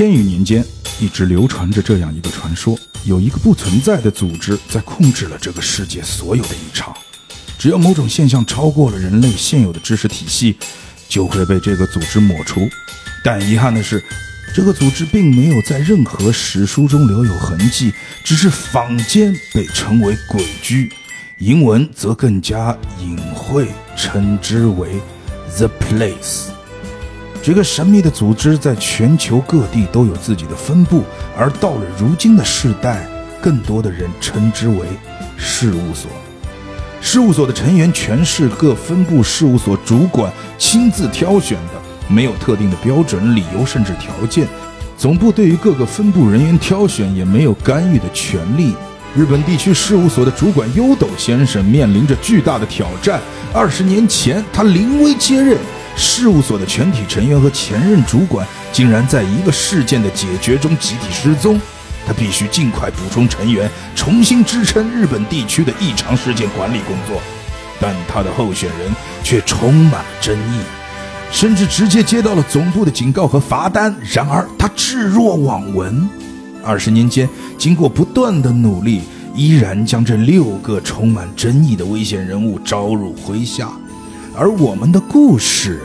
[0.00, 0.64] 千余年间，
[0.98, 6.96] 一直流传着这样一个传说：有一个不存在的组织在控制了这个世界所有的异常。
[7.58, 10.56] 只要某种现象超过了人类现有的知识体系，
[11.06, 12.66] 就会被这个组织抹除。
[13.22, 14.02] 但遗憾的是，
[14.54, 17.92] 这个组织并没有在任何史书中留有痕迹，
[18.24, 20.90] 只是坊间被称为“鬼居”，
[21.36, 24.98] 英文则更加隐晦，称之为
[25.58, 26.58] “The Place”。
[27.42, 31.02] 这个神秘的组织在全球各地都有自己的分部，
[31.36, 33.06] 而到了如今的世代，
[33.40, 34.86] 更多的人称之为
[35.38, 36.10] 事务所。
[37.00, 44.46] 事务所的成员全是各分部事务所主管亲自挑选的，没有特定的标准、理由甚至条件。
[44.98, 48.74] 总部对于各个分部人员挑选也没有干预的权利。
[49.16, 53.18] 日本地区事务所的主管优斗先生面临着巨大的挑战。
[53.54, 55.56] 二十年前，他临危接任，
[55.96, 61.60] 事务所的全体成员和前任主管竟然在一个事件的解决中集体失踪。
[62.06, 67.20] 他必须尽快补充成员，重新支撑日本地区的异常事件管理工作，
[67.78, 68.90] 但他的候选人
[69.22, 70.60] 却充满争议，
[71.30, 73.94] 甚至直接接到了总部的警告和罚单。
[74.02, 76.08] 然而他置若罔闻。
[76.64, 79.02] 二十年间，经过不断的努力，
[79.34, 83.70] 依然将这六个充满争议的危险人物招入麾下，
[84.36, 85.80] 而我们的故事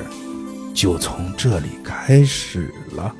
[0.74, 3.14] 就从这里开始了。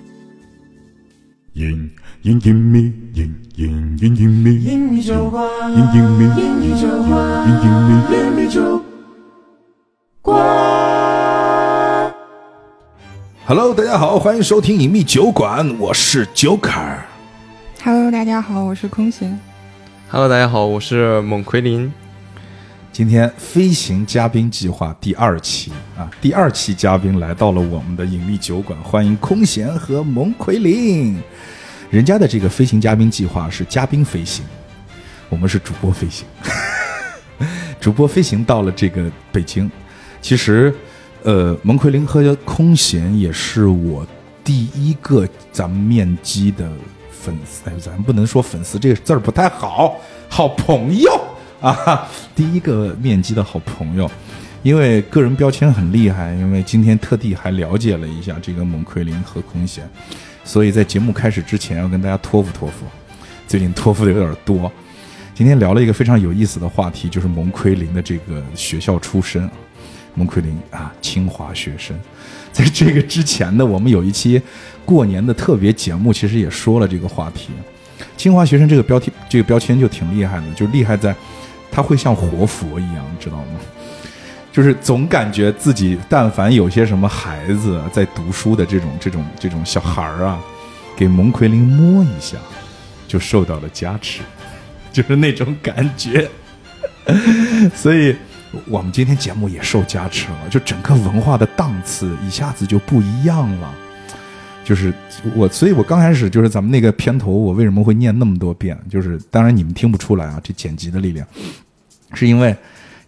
[1.54, 8.84] 隐隐秘，隐隐隐隐秘，隐秘酒馆，隐隐秘，隐秘酒馆，隐隐秘，隐秘酒
[10.22, 10.36] 馆。
[13.48, 16.98] Hello，大家好，欢迎收听隐秘酒馆，我是 Joker。
[17.84, 19.40] Hello，大家好，我是空闲。
[20.10, 21.92] Hello，大家好，我是猛奎林。
[22.96, 31.22] 今天飞行嘉宾计划第二期啊，第二期嘉宾来到了我们的隐秘酒馆，欢迎空闲和蒙奎林。
[31.90, 34.46] 人家的这个飞行嘉宾计划是嘉宾飞行，
[35.28, 36.26] 我们是主播飞行。
[37.82, 39.70] 主播飞行到了这个北京，
[40.22, 40.74] 其实，
[41.24, 44.08] 呃，蒙奎林和空闲也是我
[44.42, 46.72] 第一个咱们面基的
[47.12, 49.98] 粉丝，哎，咱不能说粉丝这个字儿不太好，
[50.30, 51.12] 好朋友
[51.62, 54.10] 啊，第一个面基的好朋友，
[54.62, 59.90] 因为个人标签很厉害，因为今天特地还了解了一下这个蒙奎林和空闲。
[60.44, 62.86] 所以在节目开始之前，要跟大家托付托付。
[63.48, 64.72] 最近托付的有点多。
[65.34, 69.50] 今天聊了一个非常有意思的话题，就是蒙奎林的这个学校出身。
[70.14, 71.98] 蒙奎林啊，清华学生。
[72.52, 74.42] 在这个之前呢，我们有一期
[74.86, 77.50] 过年的特别节目，其实也说了这个话题。
[78.16, 81.14] 清华学生这个标题，这个标签就挺厉害的，就厉害在，
[81.76, 83.60] 他会像活佛一样，知道吗？
[84.50, 90.40] 就是总感觉自己，但凡有些什么孩子在读书的这种、这种、这种小孩儿啊，
[90.96, 92.38] 给蒙奎林摸一下，
[93.06, 94.22] 就受到了加持，
[94.94, 96.30] 就是那种感觉。
[97.76, 98.16] 所以，
[98.68, 103.76] 我们今天节目也受加持了，就整个文化的档次一下子就不一样了。
[104.64, 104.94] 就是
[105.36, 108.76] 我，所以我刚开始就是咱们那个片头，我为什么会念那么多遍？
[108.90, 111.28] 就是当然你们听不出来啊，这剪辑的力量，
[112.16, 112.56] 是因为。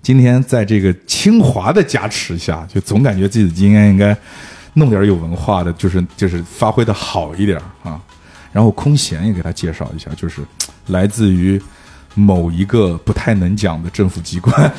[0.04, 4.16] 今天在这个清华的加持下，就总感觉自己今天应该
[4.76, 8.00] 弄点有文化的，就是就是发挥的好一点啊。
[8.54, 10.42] 然后空闲也给他介绍一下，就是
[10.86, 11.62] 来自于
[12.14, 14.72] 某一个不太能讲的政府机关。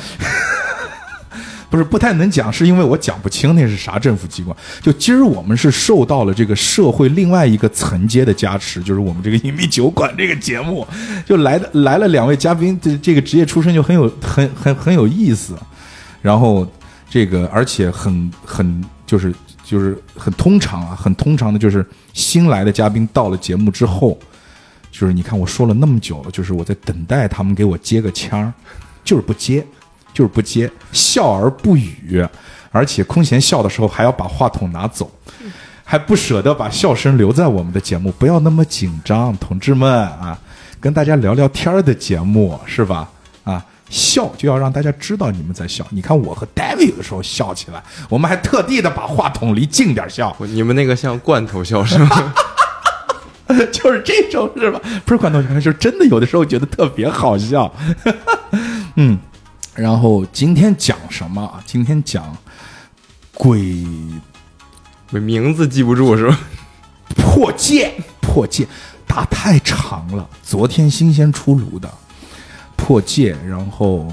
[1.69, 4.55] 不是不太能讲，是因为我讲不清那是啥政府机关。
[4.81, 10.87] 就今儿我们是受到了这个社会另外一个层阶的加持，就是我们这个隐秘酒馆这个节目，
[11.25, 15.55] 就来的 来了两位嘉宾，这这个职业出身就很有很很很有意思。
[16.21, 16.67] 然后
[17.07, 24.17] 这个而且很很就是就是很通常啊，很通常的就是新来的嘉宾到了节目之后，
[24.91, 28.51] 就是你看我说了那么久了，就是我在等待他们给我接个腔儿，
[29.03, 29.63] 就是不接。
[30.13, 32.25] 就是不接，笑而不语，
[32.71, 35.09] 而且空闲笑的时候还要把话筒拿走，
[35.83, 38.11] 还不舍得把笑声留在我们的节目。
[38.19, 40.37] 不要那么紧张，同志们啊，
[40.79, 43.09] 跟大家聊聊天的节目是吧？
[43.43, 45.85] 啊，笑就要让大家知道你们在笑。
[45.89, 50.35] 你看我和 David 有的时候笑起来，我们还特地的把话筒离近点笑。
[50.39, 52.07] 你们那个像罐头笑声，
[53.71, 54.79] 就是这种是吧？
[55.05, 57.73] 不是罐头笑，就是真的有的时候觉得特别好笑。
[58.95, 59.17] 嗯。
[59.79, 61.63] 然后今天讲什么啊？
[61.65, 62.35] 今天讲
[63.33, 63.87] 鬼，
[65.11, 66.37] 名字记不住是吧？
[67.15, 68.67] 破戒，破戒，
[69.07, 70.27] 打太长了。
[70.43, 71.89] 昨天新鲜出炉的
[72.75, 74.05] 破戒，然后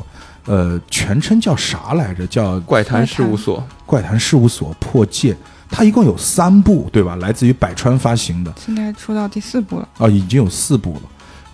[0.45, 2.25] 呃，全称叫啥来着？
[2.29, 3.67] 叫怪谈事务所。
[3.85, 5.37] 怪谈事务所破戒，
[5.69, 7.17] 它一共有三部，对吧？
[7.17, 9.89] 来自于百川发行的现在出到第四部了。
[9.99, 11.03] 啊，已经有四部了。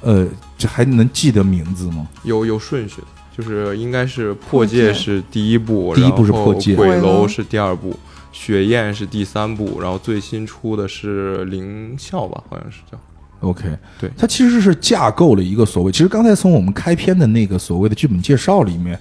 [0.03, 0.26] 呃，
[0.59, 2.06] 这还能记得名字吗？
[2.25, 3.06] 有有顺序的，
[3.42, 6.76] 就是应该是破戒是第一部，第一部是破戒。
[6.76, 7.98] 鬼楼是第二部，
[8.30, 12.98] 雪燕是第三部，然后最新出的是灵笑吧，好像是叫。
[13.40, 14.08] OK，对。
[14.16, 18.96] 它其实是架构了一个所谓，其实刚才从我们开篇的那个所谓的剧本介绍里面，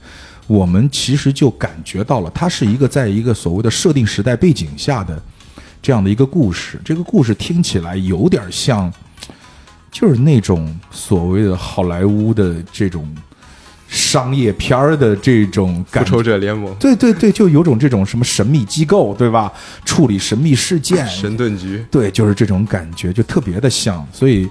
[0.47, 5.21] 我们其实就感觉到了，它是一个在一个所谓的设定时代背景下的
[5.79, 6.81] 这样的一个故事。
[6.83, 8.91] 这个故事听起来有点像，
[9.91, 13.07] 就是那种所谓的好莱坞的这种
[13.93, 19.51] 商业片儿的这种复感觉仇者联盟、对对对，就有种这种什么神秘机构，对吧？
[19.83, 24.07] 处理神秘事件，神盾局，对，就是这种感觉，就特别的像。
[24.13, 24.47] 所以，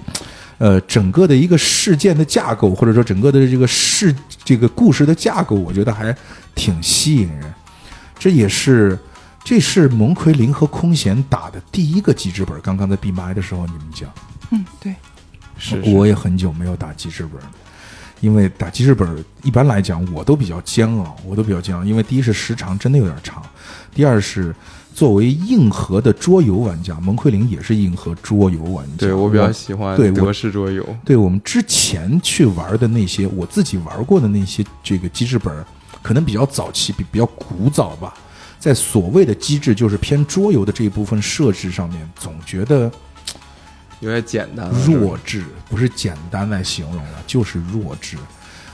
[0.58, 4.14] 呃，整个的一个事件的架构，或者说整个的这个事
[4.44, 6.14] 这个故事的架构，我觉得还
[6.54, 7.54] 挺吸引人。
[8.19, 8.98] 这也是
[9.42, 12.60] 这是蒙奎林和空闲打的第一个机制本。
[12.60, 14.12] 刚刚在闭麦的时候，你们讲，
[14.50, 14.94] 嗯，对，
[15.56, 17.50] 是是我也很久没有打记事本了。
[18.20, 21.84] 因为打记事本一般来讲，我都比较煎熬，我都比较煎熬。
[21.84, 23.43] 因为第一是时长真的有点长，
[23.94, 24.55] 第二是
[24.94, 29.06] 作为硬核的桌游玩家，蒙奎林也是硬核桌游玩家。
[29.06, 30.84] 对我比较喜欢对我德式桌游。
[31.05, 35.64] 对我们之前去玩的那些，我自己玩过的那些这个机制本儿，
[36.02, 38.12] 可能比较早期，比比较古早吧。
[38.58, 42.93] 在所谓的机制，就是偏桌游的这一部分设置上面，总觉得
[44.00, 48.17] 有点简单，弱智，不是简单来形容了，就是弱智。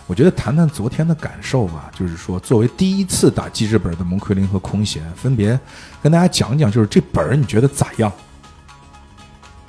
[0.07, 5.59] 我觉得谈谈昨天的感受吧，就是说，作为第一次打机制本的蒙奎林和空闲，分别
[6.01, 8.13] 跟大家讲讲，就是这本儿你觉得咋样？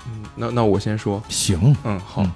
[0.06, 2.32] 嗯那那我先说，行，嗯，好，嗯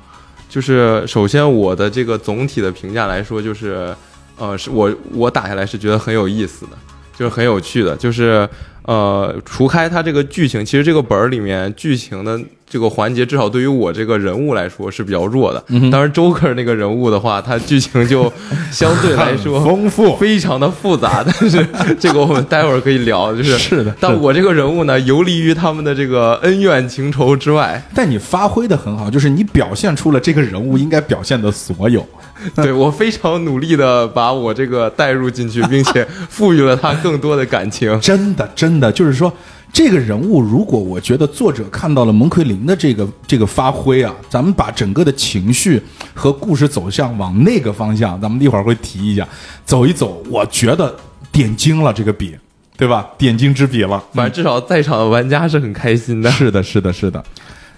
[0.50, 3.96] 就是首先我的这个总体的评价来说，就是
[4.36, 6.72] 呃，是我我打下来是觉得很有意思的，
[7.16, 8.50] 就是很有趣的，就是
[8.82, 12.42] 呃，除开它这个剧情，其实这个本儿里面剧情的
[12.72, 15.62] 这个环节，至少对于我这个人物来说是比较弱的。
[15.68, 18.32] 嗯当然，Joker 那个人物的话，他剧情就
[18.72, 21.68] 相对来说 丰富非常的复杂，但是
[22.00, 27.84] 这个我们待会儿可以聊，就是 是的是的但我这个人物呢，游离于他们的这个恩怨情仇之外。
[27.94, 32.08] 但你发挥的很好，就是你表现出了这个人物应该表现的所有。
[32.56, 38.00] 对我非常努力的把我这个带入进去，并且赋予了他更多的感情。
[38.00, 39.32] 真的，真的，就是说，
[39.74, 45.82] 这个人物，如果我觉得作者看到了蒙奎林的这个这个发挥啊，咱们把整个的情绪
[46.14, 49.28] 和故事走向往那个方向，咱们一会儿会提一下，
[49.66, 50.94] 走一走，我觉得
[51.32, 52.36] 点睛了这个笔，
[52.76, 53.10] 对吧？
[53.18, 54.04] 点睛之笔了。
[54.14, 56.30] 反正至少在场的玩家是很开心的。
[56.32, 57.24] 是的，是的，是的。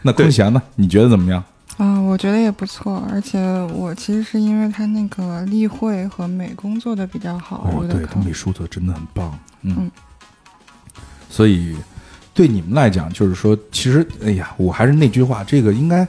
[0.02, 0.62] 那空闲呢？
[0.76, 1.44] 你觉得怎么样？
[1.78, 3.40] 啊、我觉得也不错，而且
[3.74, 9.76] 我其实是因为他那个例会和美工做的比较好，哦，对他美术做真的很棒，嗯。
[9.78, 9.92] 嗯
[11.34, 11.76] 所以
[12.32, 16.08] 对你们来讲，就是说，其实，哎呀，我还是那句话，这个应该，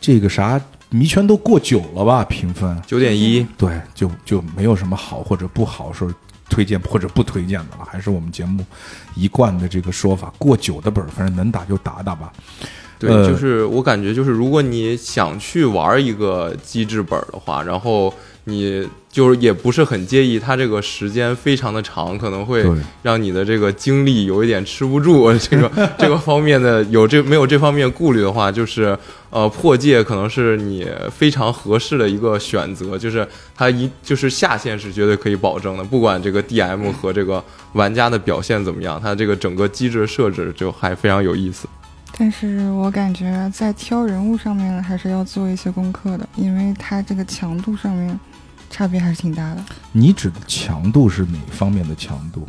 [0.00, 2.22] 这个啥，迷圈都过久了吧？
[2.22, 6.08] 评分，九点一，对，就就没有什么好或者不好说
[6.48, 8.64] 推荐或者不推荐的了，还是我们节目
[9.16, 12.32] 一贯的这个说法，过久的本儿，反正能打就打打吧。
[12.96, 18.14] 对，呃就是我感觉就是，如果你想去玩一个机制本的话，然后
[18.44, 22.64] 你就是也不是很介意它这个时间非常的长，可能会
[23.02, 25.32] 让你的这个精力有一点吃不住。
[25.38, 28.96] 这个这个方面的有这没有这方面顾虑的话，就是
[29.30, 37.42] 呃破戒可能是你非常合适的一个选择，就是它一就是下限是绝对可以保证的，不管这个 DM 和这个
[37.74, 41.68] 玩家的表现怎么样，它这个整个机制设置就还非常有意思。
[42.16, 48.18] 但是我感觉在挑人物上面还是要做一些功课的，因为它这个强度上面
[48.70, 49.62] 差别还是挺大的。
[49.92, 52.48] 你指的强度是哪方面的强度？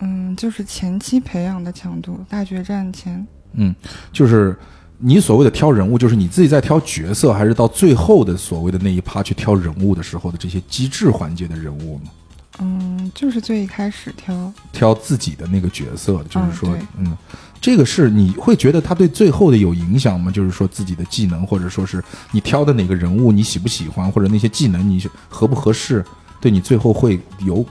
[0.00, 3.74] 嗯，就是前期培养的强度，大决战前，嗯，
[4.12, 4.58] 就是
[4.98, 12.10] 你所谓的挑人物，就是你自己在挑角色，还是到最后的所谓的那一趴去挑人物的时候的这些机制环节的人物呢？
[12.58, 17.16] 嗯，就是最一开始挑，挑自己的那个角色，就是说，对嗯，
[17.60, 20.30] 这个是你会觉得他对最后的有影响吗？
[20.30, 22.02] 就是说自己的技能，或者说是
[22.32, 26.04] 你挑的哪个人物你喜不喜欢，或者那些技能你合不合适，
[26.40, 27.64] 对你最后会有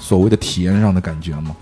[0.00, 1.54] 所谓的体验上的感觉吗？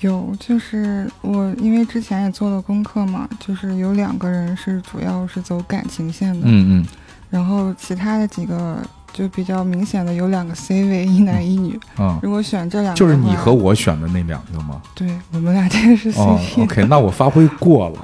[0.00, 6.86] 有，就是我因为之前也做了功课嘛，就是有两个人是主要是走感情线的，嗯嗯，
[7.30, 8.80] 然后其他的几个
[9.12, 11.78] 就比较明显的有两个 C 位，一男一女。
[11.98, 14.80] 嗯、如果选这两个，就是你和，我选的那两个吗？
[14.94, 16.40] 对我们俩这个是 CP 哦。
[16.58, 17.98] ，OK，那我发挥过了。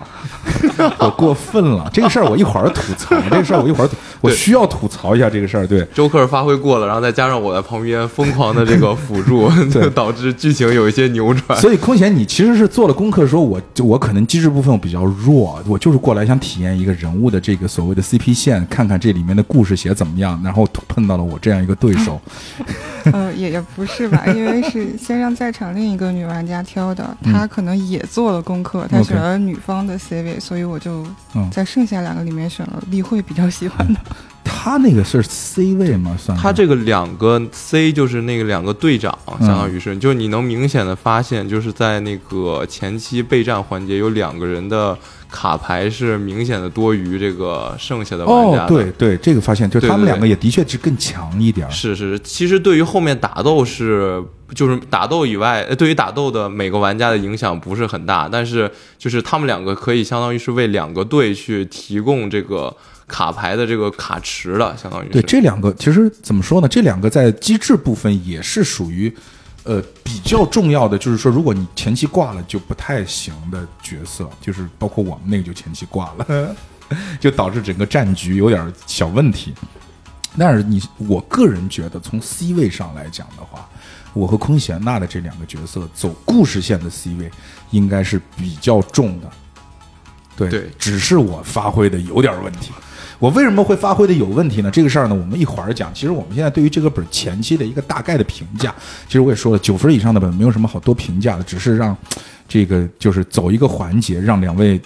[0.99, 5.67] 我过分了，这个事儿我一会儿吐槽， 这个事儿我一会儿吐，我需要吐槽一下这个事儿。
[5.67, 11.59] 对，周克发挥过了，然后再加上我在旁边疯狂的这个辅助， 就导致剧情有一些扭转。
[11.61, 22.21] 所以空闲，你其实是做了功课，说我就我可能机制部分我比较弱，我就是过来想体验一个人物的这个所谓的 CP 线，看看这里面的故事写怎么样，然后碰到了我这样一个对手。
[23.13, 31.05] 呃，也也不是吧，因为是先让在场另一个女玩家挑的，她可能也做了功课，她选了女方的 C 位，所以我就
[31.51, 34.01] 在剩下两个里面选了例会比较喜欢的。
[34.43, 36.17] 他那个是 C 位吗？
[36.19, 44.97] 算他这个两个 C 就是那个两个队长，相当于是，就是你能明显的发现，就是在那个前期备战环节有两个人的。
[45.31, 48.65] 卡牌是明显的多于这个剩下的玩家。
[48.65, 51.71] 哦，对对，这个发现就是他们两个也的确是更强一点。
[51.71, 54.23] 是是，其实对于后面打斗是，
[54.55, 62.75] 就是打斗以外，对于打斗的每个玩家的影响不是很大，但是就是他们两个可以相当于是为两个队去提供这个
[63.07, 65.09] 卡牌的这个卡池了，相当于。
[65.09, 66.69] 对这两个，其实怎么说呢？
[66.69, 69.15] 这两个在机制部分也是属于。
[69.65, 76.57] 呃，比较重要的就是说，如果你前期挂了就不太行的角色，就是包括我们那个就前期挂了，
[77.19, 79.55] 就导致整个战局有点小问题。
[80.37, 83.69] 但是你，我个人觉得从 C 位上来讲的话，
[84.13, 87.31] 我和空闲娜的这两个角色走故事线的 C 位
[87.71, 89.31] 应该是比较重的。
[90.37, 92.73] 对，只是我发挥的有点问题。
[93.25, 94.71] 我为什么会发挥的有问题呢？
[94.71, 95.91] 这个事儿呢，我们一会儿讲。
[95.95, 98.75] 其实我们现在对于这个本前期的一个大概的评价，
[99.07, 101.97] 其实我也说了，九分以上的本没有什么好多评价的，只是让
[102.47, 104.79] 这个就是走一个环节，让两位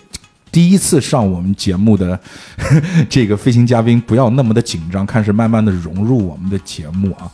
[0.52, 2.16] 第一次上我们节目的
[3.11, 7.28] 这个飞行嘉宾不要那么的紧张，开始慢慢的融入我们的节目啊。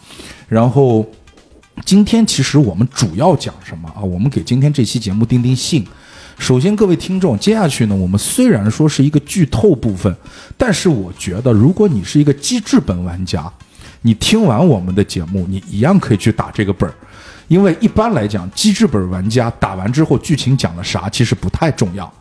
[0.49, 1.07] 然后
[1.85, 4.01] 今天其实我们主要讲什么啊？
[4.01, 5.87] 我们给今天这期节目定定性。
[6.39, 10.15] 首先，各位听众，接下去呢，我们虽然说是一个剧透部分，
[10.59, 13.51] 但是我觉得，如果你是一个机制本玩家，
[14.03, 16.95] 你听完我们的节目，你一样可以去打这个本儿，
[17.49, 22.13] 因为一般来讲，机制本玩家打完之后，剧情讲了啥，其实不太重要，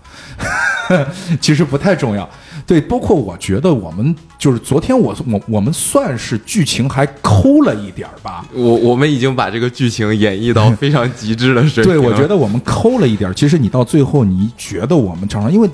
[1.41, 2.29] 其实不太重要。
[2.65, 8.45] 对，包括我觉得我们就是昨天我我我们算是剧情还抠了一点儿吧。
[8.53, 11.93] 我我们已经把这个剧情演绎到 非常极致的水平。
[11.93, 13.33] 对，我觉得我们抠了一点儿。
[13.33, 15.69] 其实你到最后，你觉得我们常常因为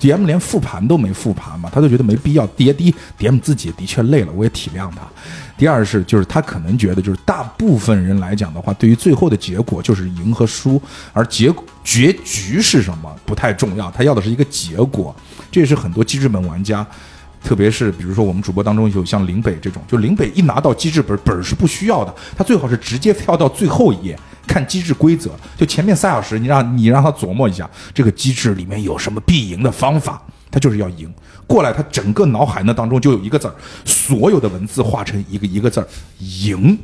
[0.00, 2.46] DM 连复盘都没复盘嘛，他就觉得没必要。
[2.48, 5.02] 第一，DM 自己的确累了，我也体谅他。
[5.56, 10.82] 第二是，就是他可能觉得，就是大部分人来讲的话，对于最后的结果就是赢和输，
[11.12, 15.14] 而结结局是什么不太重要，他要的是一个结果。
[15.52, 16.84] 这也是很多机制本玩家，
[17.42, 24.18] 特别是比如说我们主播当中有像林北这种，就林北一拿到机制本本是不需要的，他最好是直接跳到最后一页
[24.48, 30.20] 看机制规则，就前面三小时你让你让他琢磨一下这个机制里面有什么必赢的方法，
[30.50, 31.08] 他就是要赢。
[31.46, 35.86] 过来，他整个脑海呢当中就有一个字儿，所有的文字化成一个一个字儿
[36.18, 36.78] “赢”，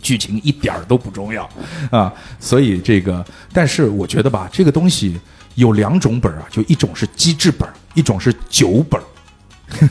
[0.00, 1.48] 剧情一点儿都不重要
[1.90, 2.12] 啊。
[2.38, 5.18] 所以这个，但是我觉得吧，这个东西
[5.56, 9.04] 有两种本儿啊，就一种是机制本儿，一种是酒本儿，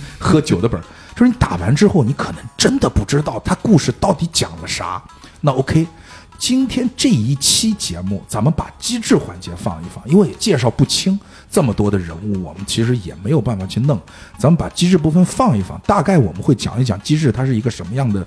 [0.17, 0.83] 喝酒的本儿。
[1.15, 5.03] 就是你打完之后，你可能真的不知道他故事到底讲了啥。
[5.41, 5.85] 那 OK。
[6.37, 13.99] 今天这一期节目，咱们把机制环节放一放，因为介绍不清这么多的人物，我们其实也没有办法去弄。
[14.37, 18.25] 咱们把机制部分放一放，大概我们会讲一讲机制它是一个什么样的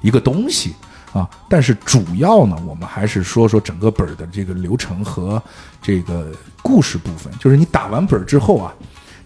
[0.00, 0.74] 一个东西
[1.12, 1.28] 啊。
[1.48, 5.42] 但是主要呢，我们还是说说整个本的这个流程和
[5.82, 7.32] 这个故事部分。
[7.38, 8.72] 就是你打完本之后啊，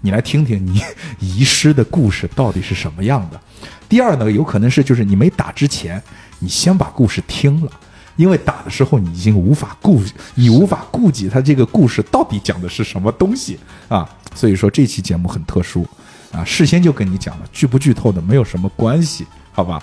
[0.01, 0.83] 你来听听你
[1.21, 3.41] 遗失的故事到底是什么样的。
[3.89, 6.03] 第二呢，有可能是就是你没打之前，
[6.41, 7.71] 你先把故事听了。
[8.17, 10.03] 因为打的时候你已经无法顾，
[10.35, 13.59] 你无法顾及他这个故事到底讲的是什么东西
[13.89, 15.87] 啊，所以说这期节目很特殊，
[16.33, 19.83] 啊，事先就跟你讲了，剧不剧透的没有什么关系，好吧？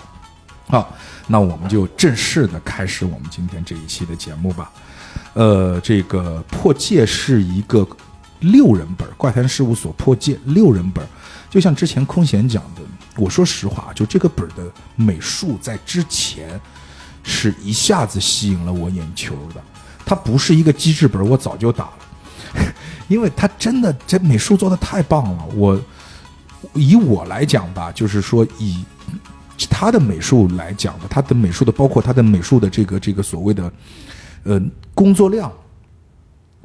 [0.66, 0.92] 好，
[1.28, 4.72] 那我们就正式的开始我们今天这一期的节目吧。
[5.34, 7.86] 呃，这个破戒是一个
[8.40, 11.06] 六人本，怪谈事务所破戒六人本，
[11.48, 12.82] 就像之前空闲讲的，
[13.16, 14.64] 我说实话，就这个本的
[14.96, 16.60] 美术在之前。
[17.24, 19.60] 是一下子吸引了我眼球的，
[20.04, 21.98] 它不是一个机制本，我早就打了，
[23.08, 25.46] 因为它真的这美术做的太棒了。
[25.56, 25.80] 我
[26.74, 28.84] 以我来讲吧，就是说以
[29.70, 33.72] 他的美术来讲的，他的美术的包括他的美术的这个这个所谓的
[34.42, 34.60] 呃
[34.94, 35.50] 工作量，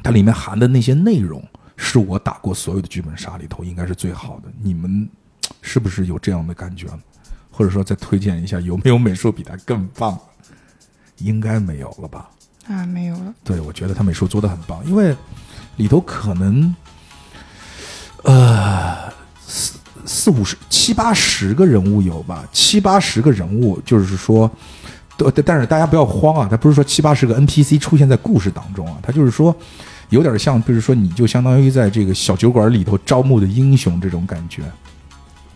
[0.04, 1.42] 它里面含的那些内容，
[1.78, 4.52] 是我打过所有的剧本杀里头应该是最好的。
[4.62, 5.08] 你们
[5.62, 6.88] 是不是有这样的感觉？
[7.52, 10.18] 或者说再推荐一下，有没有美术比他更棒？
[11.20, 12.30] 应该没有了吧？
[12.68, 13.34] 啊，没有了。
[13.44, 15.16] 对，我觉得他美术做的很棒，因为
[15.78, 16.76] 里头可能
[18.24, 19.12] 呃，
[19.46, 19.74] 四
[20.06, 22.48] 四五十七八十个人物有吧？
[22.52, 24.50] 七八十个人物，就是说，
[25.18, 29.56] 都但是大家不要慌啊，他不是说七八十个 NPC 出现在故事当中啊，他就是说，
[30.10, 34.64] 有点像，比如说你就相当于在这个小酒馆里头招募的英雄这种感觉，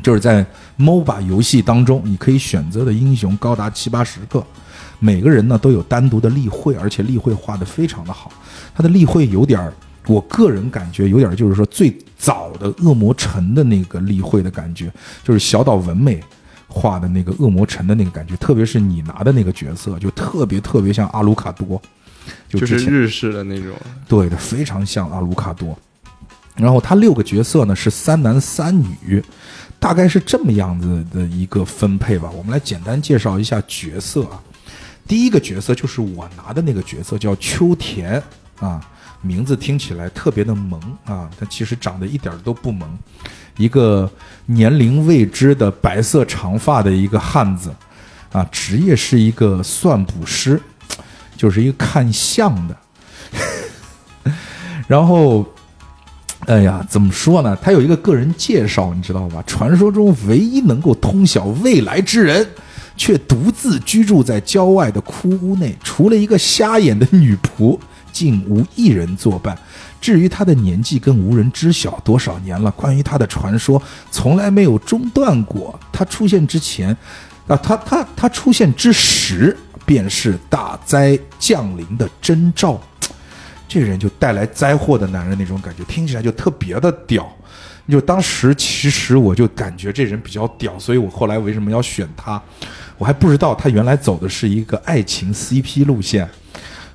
[0.02, 0.46] 就是在
[0.78, 4.46] MOBA 游戏当中，你可以选择的英雄高达七八十个，
[5.00, 8.32] 每个人呢都有单独的例会，而且例会画的非常的好，
[8.74, 9.74] 他的例会有点儿。
[10.06, 14.92] 我个人感觉有点儿就是说最早的恶魔城的那个例会的感觉，
[15.24, 16.22] 就是小岛文美
[16.68, 21.82] 画的那个恶魔城的那个感觉，特别是你拿的那个角色，就特别特别像阿卢卡多，
[22.50, 23.74] 就是日式的那种，
[24.06, 25.74] 对的，非常像阿卢卡多。
[26.58, 29.24] 然后他六个角色呢是三男三女，
[29.80, 32.30] 大概是这么样子的一个分配吧。
[32.38, 34.42] 我们来简单介绍一下角色啊。
[35.08, 38.22] 第一个角色就是我拿的那个角色，叫秋田
[38.60, 38.82] 啊。
[39.26, 42.86] 名字听起来特别的萌啊，但其实长得一点都不萌。
[43.56, 44.12] 一个
[44.48, 47.74] 年龄未知的白色长发的一个汉子，
[48.34, 50.62] 啊，职业是一个算卜师，
[51.38, 52.78] 就是一个看相的。
[54.90, 55.48] 然后，
[56.48, 57.58] 哎呀，怎么说呢？
[57.62, 59.42] 他有一个个人介绍，你知道吧？
[59.48, 62.46] 传说中唯一能够通晓未来之人，
[62.96, 67.80] 却独自居住在郊外的枯屋内，除了一个瞎眼的女仆。
[68.12, 69.58] 竟无一人作伴。
[70.00, 72.70] 至于他的年纪，更无人知晓多少年了。
[72.70, 73.82] 关于他的传说，
[74.12, 75.78] 从来没有中断过。
[75.92, 76.96] 他出现之前，
[77.48, 82.80] 啊，他他他出现之时，便是大灾降临的征兆。
[83.68, 87.28] 这人就带来灾祸的男人那种感觉，听起来就特别的屌。
[87.90, 92.42] 就当时其实我就感觉这人比较屌，所以我后来为什么要选他？
[92.98, 96.30] 我还不知道他原来走的是一个爱情 CP 路线。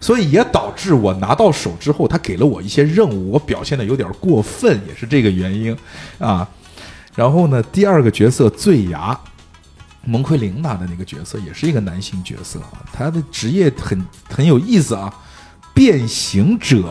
[0.00, 5.76] 所以也导致我拿到手之后，他给了我一些任务，我表现的有点过分，也是这个原因，
[6.21, 6.49] 啊。
[7.16, 9.18] 然后呢，第二个角色醉牙，
[10.04, 15.12] 蒙奎林拿的那个角色也是一个男性角色啊，他的职业很很有意思啊，
[15.75, 16.87] 变形者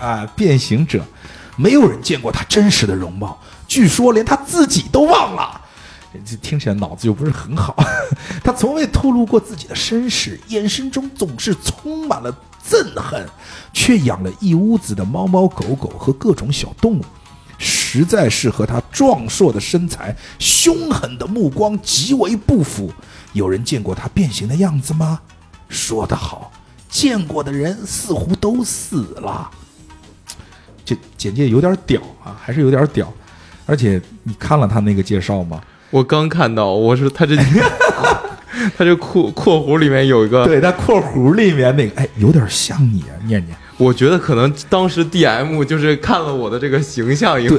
[0.00, 1.04] 啊，变形者，
[1.56, 5.60] 没有人见过他真实的容貌，据说连他自己都忘了。
[6.26, 7.74] 这听起来脑子又不是很好。
[8.44, 12.30] 他从未透露过自己的身世，眼神中总是充满了
[12.68, 13.26] 憎恨，
[13.72, 17.04] 却养了一屋子的猫猫狗狗和各种小动物，
[17.56, 22.92] 实在是和他壮硕的身材、凶狠的目光极为不符。
[23.32, 25.18] 有人见过他变形的样子吗？
[25.70, 26.52] 说得好，
[26.90, 29.50] 见过的人似乎都死了。
[30.84, 33.12] 这简介有点屌啊，还是有点屌。
[33.66, 35.60] 而且你看了他那个介绍吗？
[35.90, 37.36] 我刚看到，我是他这，
[38.76, 43.56] 他这括括弧里面有一个，对他括弧里面那个，哎，有点像你啊，念念。
[43.78, 47.58] 我觉得可能当时 D M 就是看了我的这个形象以后。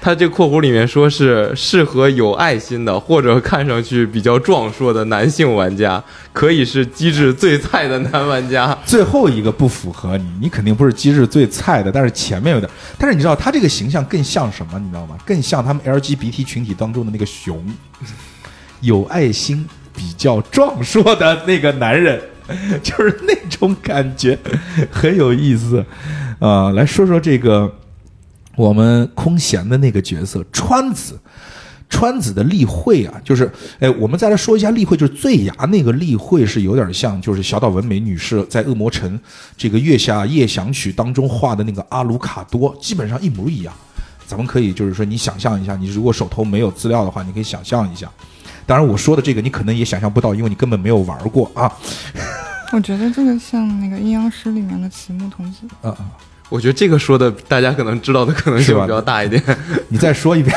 [0.00, 8.78] 他这括弧里面说是适合有爱心的或者看上去比较壮硕的男性玩家，可以是机制最菜的男玩家。
[8.84, 12.70] 最后一个不符合你，你肯定不是机制最菜的，但是前面有点。
[12.96, 14.78] 但是你知道他这个形象更像什么？
[14.78, 15.16] 你知道吗？
[15.26, 17.60] 更像他们 LGBT 群体当中的那个熊，
[18.80, 22.22] 有爱心、比较壮硕的那个男人，
[22.84, 24.38] 就是那种感觉，
[24.92, 25.84] 很有意思。
[26.38, 27.70] 啊，来说说这个。
[28.58, 31.16] 我们空闲的那个角色川子，
[31.88, 39.16] 川子的例会啊，就是，哎，我们再来说一下例会，就是醉牙那个例会是有点像，就是小岛文美女士在《恶魔城》
[39.56, 43.72] 这个月下夜想曲当中画的那个阿卢卡多，基本上一模一样。
[44.26, 48.10] 咱们可以就是说，你想象一下，你如果手头没有资料的话，你可以想象一下。
[48.66, 51.72] 当然，我说的这个你可能也想象不到，因为你根本没有玩过啊。
[52.72, 55.60] 我觉得这个像那个阴阳师里面的齐木童子。
[55.80, 56.10] 啊 啊。
[56.48, 59.42] 我觉得这个说的，大家可能知道的可能性比较大一点。
[59.88, 60.56] 你再说一遍，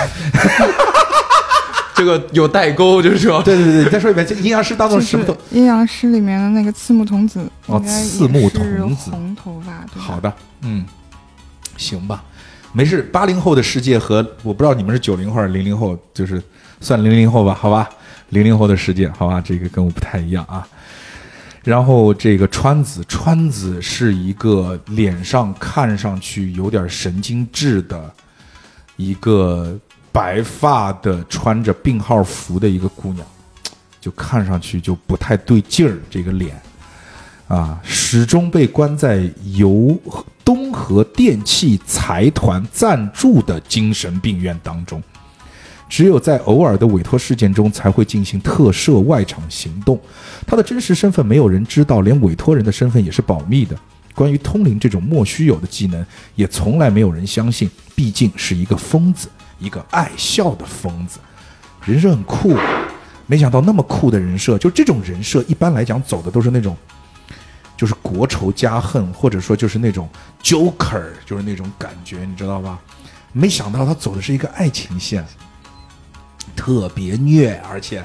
[1.93, 5.38] 这个有代沟，就是说，对对对，你再说一遍，阴阳师当中什么？
[5.51, 9.86] 阴阳师里面的那个刺木童子，哦，刺木童子，红头发。
[9.99, 10.86] 好的，嗯，
[11.77, 12.23] 行吧，
[12.71, 13.01] 没事。
[13.12, 16.41] 八零后的世界和我不知道你们是九零后还是零零后，就是
[16.80, 17.89] 算零零后吧，好吧，
[18.30, 20.65] 零零后的世界，好吧，这个跟我不太一样啊。
[21.63, 28.12] 然后这个川子，川子是一个脸上看上去有点神经质的，
[28.95, 29.78] 一个
[30.12, 33.26] 白发的穿着病号服的一个姑娘，
[34.00, 36.00] 就看上去就不太对劲儿。
[36.10, 36.60] 这个脸，
[37.47, 39.95] 啊，始终被关在由
[40.43, 45.02] 东河电器财团赞助的精神病院当中。
[45.91, 49.99] 只有在偶尔的委托事件中才会进行特赦外场行动，
[50.47, 53.77] 他的真实身份没有人知道，连委托人的身份也是保密的。
[54.15, 56.04] 关于通灵这种莫须有的技能，
[56.36, 57.69] 也从来没有人相信。
[57.93, 59.27] 毕竟是一个疯子，
[59.60, 61.19] 一个爱笑的疯子，
[61.84, 62.56] 人设很酷。
[63.27, 66.73] 没想到那么酷的人设，就这种人设，一般来讲走的都是那种，
[67.75, 70.08] 就是国仇家恨，或者说就是那种
[70.41, 72.80] Joker，就是那种感觉，你知道吧？
[73.34, 75.25] 没想到他走的是一个爱情线，
[76.56, 78.04] 特别虐，而且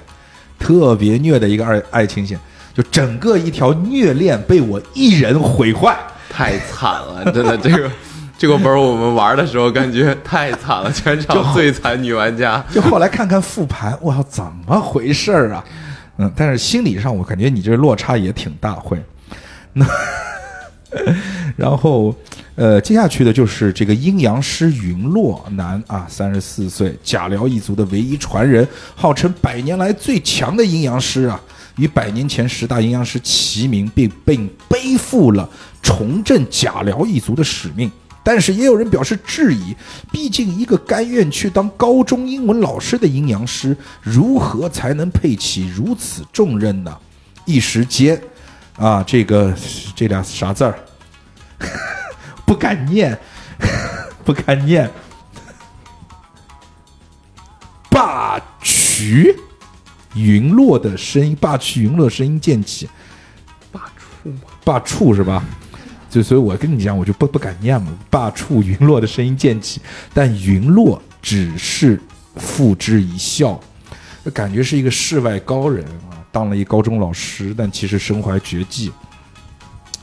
[0.59, 2.39] 特别虐的一个爱爱情线，
[2.75, 5.97] 就整个一条虐恋被我一人毁坏，
[6.29, 7.91] 太惨了，真的 这个。
[8.39, 12.63] 这个本我们玩的时候感觉太惨了，全场最惨女玩家。
[12.71, 15.65] 就后来看看复盘，我操，怎么回事儿啊？
[16.19, 19.03] 嗯，但是心理上我感觉你这落差也挺大，会。
[19.73, 19.87] 那
[21.57, 22.15] 然后
[22.55, 31.41] 呃，接下去的就是这个阴阳师云洛男啊，三十四岁，假辽一族的唯一传人，号称百年来最强的阴阳师啊，
[31.77, 35.49] 与百年前十大阴阳师齐名，并并背负了
[35.83, 37.91] 重振假辽一族的使命。
[38.23, 39.73] 但是也有人表示质疑，
[40.11, 46.93] 毕竟一个甘愿去当高中英文老师的阴阳师，如何才能配起如此重任呢？
[47.45, 48.21] 一时间，
[48.77, 49.55] 啊，这个
[49.95, 50.77] 这俩啥字儿，
[52.47, 53.19] 不敢念，
[54.25, 54.91] 不敢念。
[57.91, 59.35] 霸曲
[60.15, 62.89] 云落的声音，霸曲云落声音渐起，
[63.73, 64.41] 霸处吗？
[64.65, 65.43] 霸处是吧？
[66.11, 67.93] 就所以，我跟你讲，我就不不敢念嘛。
[68.11, 69.81] 霸处云落的声音渐起，
[70.15, 72.01] 但云落只是
[72.37, 73.59] 付之一笑，
[74.33, 78.93] 感觉是一个世外高人啊，当了一高中老师，但其实身怀绝技。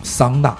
[0.03, 0.57] 桑娜。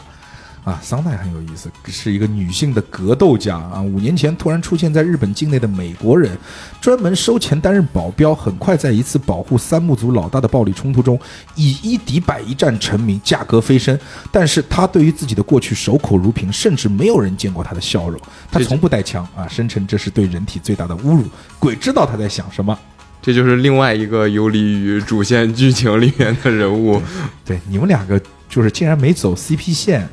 [0.64, 3.82] 啊，桑奈很有意思，是一个女性的格斗家啊。
[3.82, 6.38] 五年前突然出现在日本境内的美国人，
[6.80, 11.20] 专门收钱担任保镖，很快在一次保护三木组老大的暴力冲突中，
[11.56, 14.00] 以一敌百一战成名，价格飞升。
[14.32, 18.18] 但是他对于自己的过去守口如瓶，甚至没有人见过他的笑容。
[18.50, 21.26] 他从不带枪啊，声称这是对人体最大的侮辱。
[21.60, 22.78] 鬼知道他在想什么。
[23.22, 27.02] 这就是另外一个游离于主线剧情里面的人物。
[27.44, 30.08] 对，你们两个就是竟然没走 CP 线。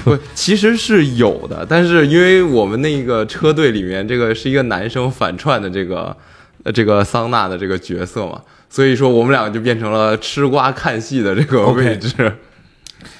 [0.04, 6.16] 不，其实是有的，但是因为我们那个车队里面这个是一个男生反串的这个，
[6.64, 12.32] 呃，这个桑娜的这个角色嘛，所以说我们两个就变成了吃瓜看戏的这个位置，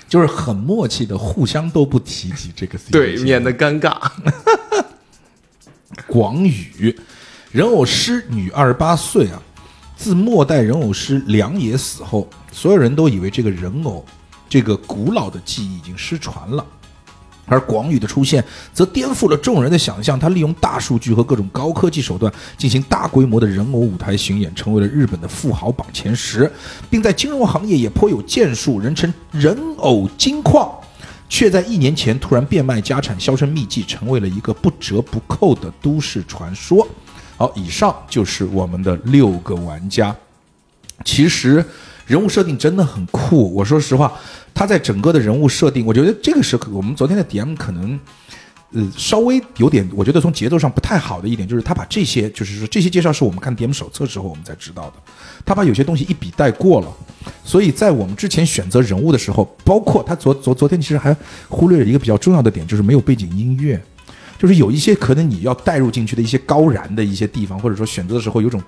[0.09, 3.97] 就是很默契的，互相都不提及这个，对，免得尴尬。
[6.07, 6.97] 广宇，
[7.53, 9.43] 人偶师女二十八岁啊，
[9.97, 14.05] 自末代人偶师梁野死后，所有人都以为这个人偶。
[14.51, 16.67] 这个古老的技艺已经失传了，
[17.47, 20.19] 而广宇的出现则颠覆了众人的想象。
[20.19, 26.51] 他利用大数据和各种高科技手段进行大规模的人偶舞台巡演，成为了日本的富豪榜前十，
[26.91, 30.69] 并在金融行业也颇有建树，人称“人偶金矿”，
[31.31, 36.85] 却在一年前突然变卖家产，销声匿迹，成为了一个不折不扣的都市传说。
[37.37, 40.15] 好，以上就是我们的六个玩家。
[41.05, 41.65] 其实
[42.05, 44.13] 人物设定真的很酷，我说实话。
[44.55, 47.99] 他在整个的人物设定，我觉得这个是我们昨天的 DM 可能，
[48.73, 54.95] 呃，稍微有点，我觉得从节奏上不太好的一点，就是他把这些，就是说这些介绍是我们看 DM 手册时候我们才知道的，
[55.45, 56.93] 他把有些东西一笔带过了，
[57.45, 61.17] 所以在我们之前选择人物的时候，包括他昨昨昨天其实还
[61.49, 63.81] 忽略了一个比较重要的点，就是没有背景音乐，
[64.39, 68.63] 就是有一些可能你要带入进去的一些高燃的一些地方，或者说选择的时候有种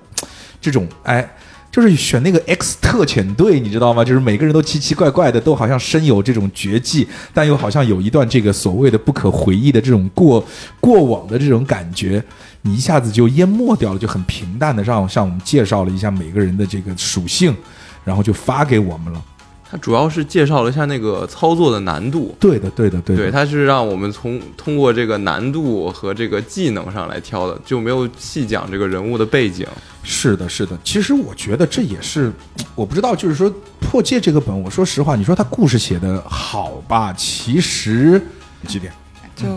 [0.61, 1.29] 这种哎。
[1.73, 4.05] 就是选那个 X 特遣队，你知道吗？
[4.05, 10.45] 就是每个人都奇奇怪怪的，都好像身有这种绝技，但又好像有一段这个所谓的不可回忆的这种过
[10.79, 12.23] 过往的这种感觉，
[12.61, 17.57] 你一下子就淹没掉了，就很平淡的让向我们介绍了一下每个人的这个属性，
[18.05, 19.25] 然后就发给我们了。
[19.73, 23.17] 它主要是介绍了一下那个操作的难度，对的，对的，对。
[23.17, 29.67] 对，它是让我们从通过这个难度和这个技能上来挑的，就没有细讲这个人物的背景。
[30.03, 30.79] 是的，是的。
[30.85, 32.31] 其实我觉得这也是，
[32.75, 37.11] 我不知道，就是说破戒这个本，我说实话，你说他故事写的好吧？
[37.15, 38.21] 其实
[38.69, 38.93] 几点？
[39.35, 39.49] 就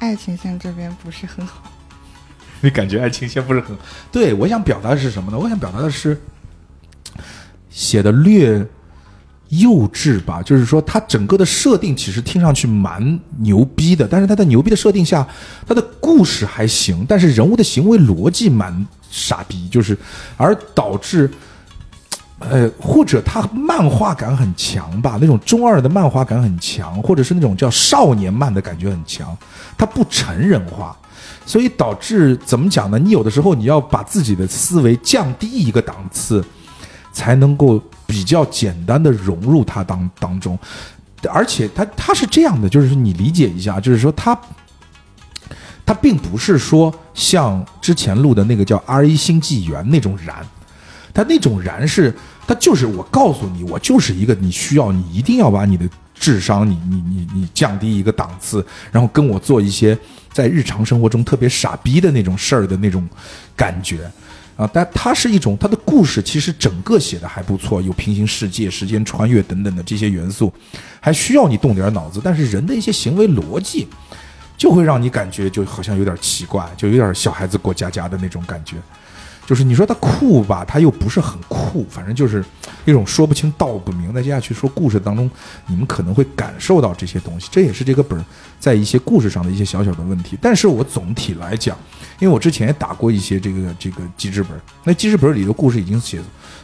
[0.00, 1.62] 爱情线这边不是很好。
[2.60, 3.74] 你感觉爱情线不是很？
[4.12, 5.38] 对，我想表达的是什么呢？
[5.38, 6.20] 我想表达的是
[7.70, 8.62] 写的略。
[9.58, 15.26] 幼稚吧，就是说它整个的设定其实听上去蛮牛逼的，但是它在牛逼的设定下，
[15.66, 19.94] 它的故事还行，但是人物的行为逻辑蛮傻逼，就是
[20.38, 21.30] 而导致，
[22.38, 29.36] 呃，或者它漫画感很强吧，那种中二的漫画感很强，或者是那种叫少年漫的感觉很强，
[29.76, 30.96] 它不成人化，
[31.44, 32.98] 所以导致怎么讲呢？
[32.98, 36.42] 你有的时候你要把自己的思维降低一个档次，
[37.12, 37.78] 才能够。
[38.12, 40.58] 比较简单的融入它当当中，
[41.30, 44.38] 而且他他是这样的，就是你理解一下，就是说他
[45.86, 50.46] 他并不是说像之前录的那个叫《R 一星纪元》那种燃，
[51.14, 52.14] 他那种燃是，
[52.46, 59.98] 他就是我告诉你，我就是一个你需要你一定要把你的智商你你你你降低一个档次，然后跟我做一些
[60.34, 63.08] 在日常生活中特别傻逼的那种事儿的那种
[63.56, 64.10] 感觉。
[64.56, 70.52] 啊，但它是一种，它的故事其实整个写的还不错，有平行世界、时间穿越等等的这些元素，
[71.00, 72.20] 还需要你动点脑子。
[72.22, 73.88] 但是人的一些行为逻辑，
[74.56, 78.76] 就会让你感觉就好像有点奇怪，就有点小孩子过家家的那种感觉。
[79.44, 82.44] 就是你说他酷吧，他又不是很酷，反正就是
[82.84, 84.10] 一种说不清道不明。
[84.14, 85.28] 那接下去说故事当中，
[85.66, 88.24] 你们可能会感受到这些东西，这也是这个本儿
[88.60, 90.38] 在一些故事上的一些小小的问题。
[90.40, 91.76] 但是我总体来讲，
[92.20, 94.52] 因为我之前也打过一些这个这个机制本，
[94.84, 96.20] 那机制本里的故事已经写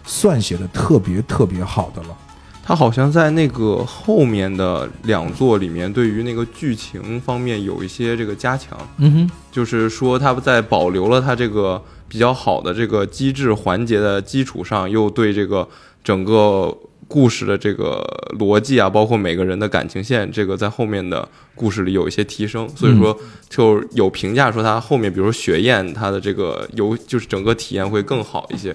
[0.07, 2.17] 算写的特别特别好的了。
[2.63, 8.79] 他好像在那个后面的两座里面，对于那个剧情方面有一些这个加强。
[8.99, 11.83] 嗯哼，就是说他在保留了他这个。
[12.09, 15.69] 比较好的这个机制环节的基础上，又对这个
[16.03, 18.03] 整个故事的这个
[18.39, 22.69] 逻辑啊，包括每个人的感情线，这个在后面的故事里有一些提升。
[22.77, 23.19] 所以说，
[23.49, 28.75] 就有评价说他后面，比如说雪燕，他的这个游就是整个体验会更好一些。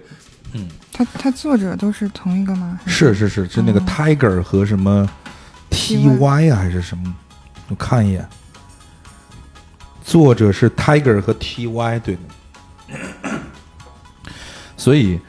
[0.53, 2.79] 嗯，他他作者都是同一个吗？
[2.85, 5.09] 是是是，是那个 Tiger 和什么
[5.71, 7.15] TY 啊，还是什么？
[7.69, 8.27] 我看一眼，
[10.03, 12.21] 作者是 Tiger 和 TY，对的。
[14.77, 15.19] 所以，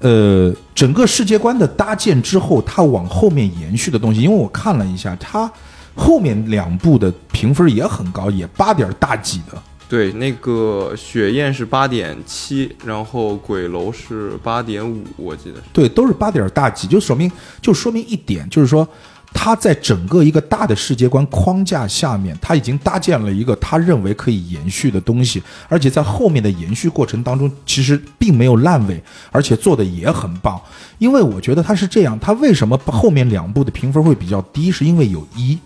[0.00, 5.50] 呃，整个世界观的搭建之后，它往后面延续的东西，因为我看了一下，它
[5.94, 9.60] 后面两部的评分也很高，也八点大几的。
[9.88, 15.62] 对，那个雪燕是八点七，然后鬼楼是八点五，我记得是。
[15.72, 17.30] 对，都是八点大几，就说明
[17.62, 18.86] 就说明一点，就是说。
[19.32, 30.60] 他在整个一个大的世界观框架下面，他已经搭建了一个他认为可以延续的东西，而且在后面的延续过程当中，其实并没有烂尾，而且做的也很棒。
[30.98, 34.72] 因为我觉得他是这样，他为什么后面两部的评分会比较低？
[34.72, 35.58] 是因为有一，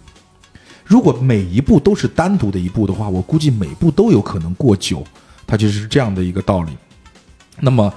[0.84, 5.02] 如果每一部都是单独的一部的话，我估计每部都有可能过九，
[5.46, 6.76] 它其实是这样的一个道理。
[7.60, 7.92] 那么。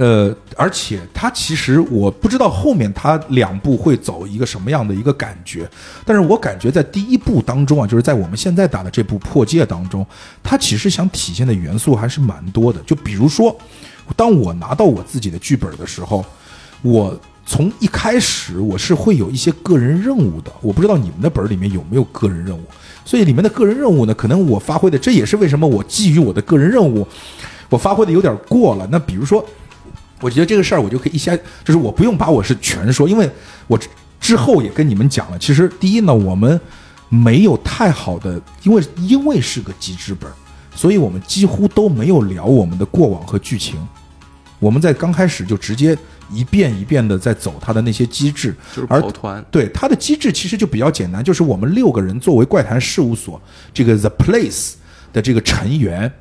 [0.00, 5.68] 呃，而且他其实我不知道后面他两部会走一个什么样的一个感觉，
[6.04, 10.06] 但是我感觉在第一部当中啊，就是在我们现在打的这部破戒当中，
[10.40, 12.78] 他其实想体现的元素还是蛮多的。
[12.86, 13.52] 就比如说，
[14.14, 16.24] 当我拿到我自己的剧本的时候，
[16.82, 20.52] 我从一开始我是会有一些个人任务的。
[20.60, 22.62] 我不知道你们的本里面有没有个人任务，
[23.04, 27.04] 所以里面的个人任务呢，可能我发挥的这也是为什么我基于我的个人任务，
[27.68, 28.86] 我发挥的有点过了。
[28.92, 29.44] 那比如说。
[30.20, 33.30] 我觉得这个事儿我就可以一下，就是我不用把我是全说，因为
[33.66, 33.78] 我
[34.20, 35.38] 之后也跟你们讲了。
[35.38, 36.60] 其实第一呢，我们
[37.08, 40.28] 没有太好的，因为因为是个机制本，
[40.74, 43.76] 所以我们几乎都没有聊我们的过往和剧情。
[44.58, 45.96] 我们在刚开始就直接
[46.32, 49.44] 一遍一遍的在走它的那些机制，就是跑团。
[49.52, 53.40] 对它的机制其实就比较简单，就是我们六个人作为怪谈事务所
[53.72, 54.72] 这个 The Place
[55.12, 56.12] 的这个成员，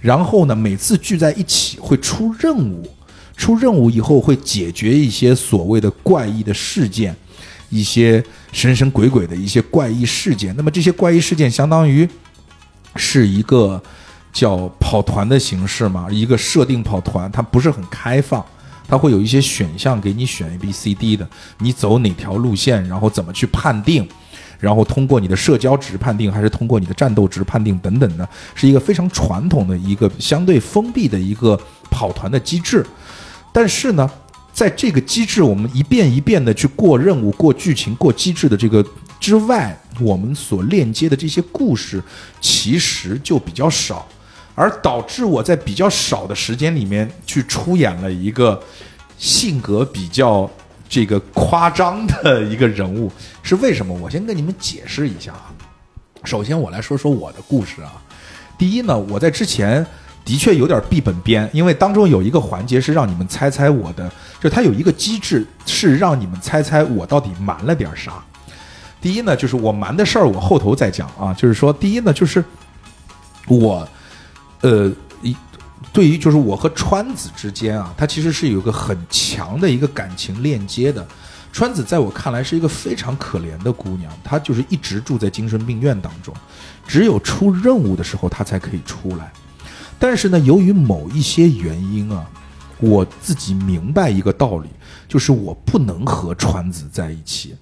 [0.00, 2.84] 然后呢每次聚在一起会出任务。
[3.36, 7.14] 出任务以后会解决一些所谓的怪异的事件，
[7.68, 10.54] 一些神神鬼鬼的一些怪异事件。
[10.56, 12.08] 那么这些怪异事件相当于
[12.96, 13.82] 是一个
[14.32, 16.08] 叫跑团的形式嘛？
[16.10, 18.44] 一个设定跑团，它不是很开放，
[18.86, 24.08] 它会有一些选项给你选 A、B、C、D 的，你走哪条路线，然后怎么去判定，
[24.60, 31.58] 然后通过你的社交值判定，还是通过你的战斗值判定等等的，是一个非常传统的一个相对封闭的一个
[31.90, 32.86] 跑团的机制。
[33.56, 34.10] 但是呢，
[34.52, 38.84] 在这个机制，我们一遍一遍的去过任务、过剧情、过机制的这个
[39.20, 42.02] 之外，我们所链接的这些故事
[42.40, 44.04] 其实就比较少，
[44.56, 48.60] 而导致我在比较少的时间里面去出演了一个
[49.16, 50.50] 性格比较
[50.88, 53.08] 这个夸张的一个人物，
[53.44, 53.94] 是为什么？
[53.94, 55.54] 我先跟你们解释一下啊。
[56.24, 58.02] 首先，我来说说我的故事啊。
[58.58, 59.86] 第一呢，我在之前。
[60.24, 64.10] 的确有点闭本编，因为当中有一个环节是让你们猜猜我的，
[64.40, 68.24] 就它有一个机制是让你们猜猜我到底瞒了点啥。
[69.00, 71.34] 第一呢，就是我瞒的事儿，我后头再讲啊。
[71.34, 72.42] 就是说，第一呢，就是
[73.46, 73.86] 我，
[74.62, 74.90] 呃，
[75.92, 81.06] 对于就是我和川子之间啊，他其实是有个很强的一个感情链接的。
[81.52, 86.34] 川子在我看来是一个非常可怜的姑娘，她就是一直住在精神病院当中，
[86.84, 89.30] 只有出任务的时候她才可以出来。
[89.98, 92.28] 但是呢，由于某一些原因啊，
[92.78, 94.68] 我自己明白一个道理，
[95.08, 97.54] 就是我不能和川子在一起。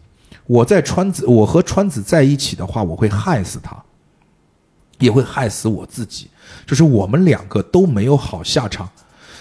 [0.47, 3.81] 我在川子，我和川子在一起的话，我会害死他，
[4.99, 6.29] 也会害死我自己，
[6.67, 8.89] 就是我们两个都没有好下场，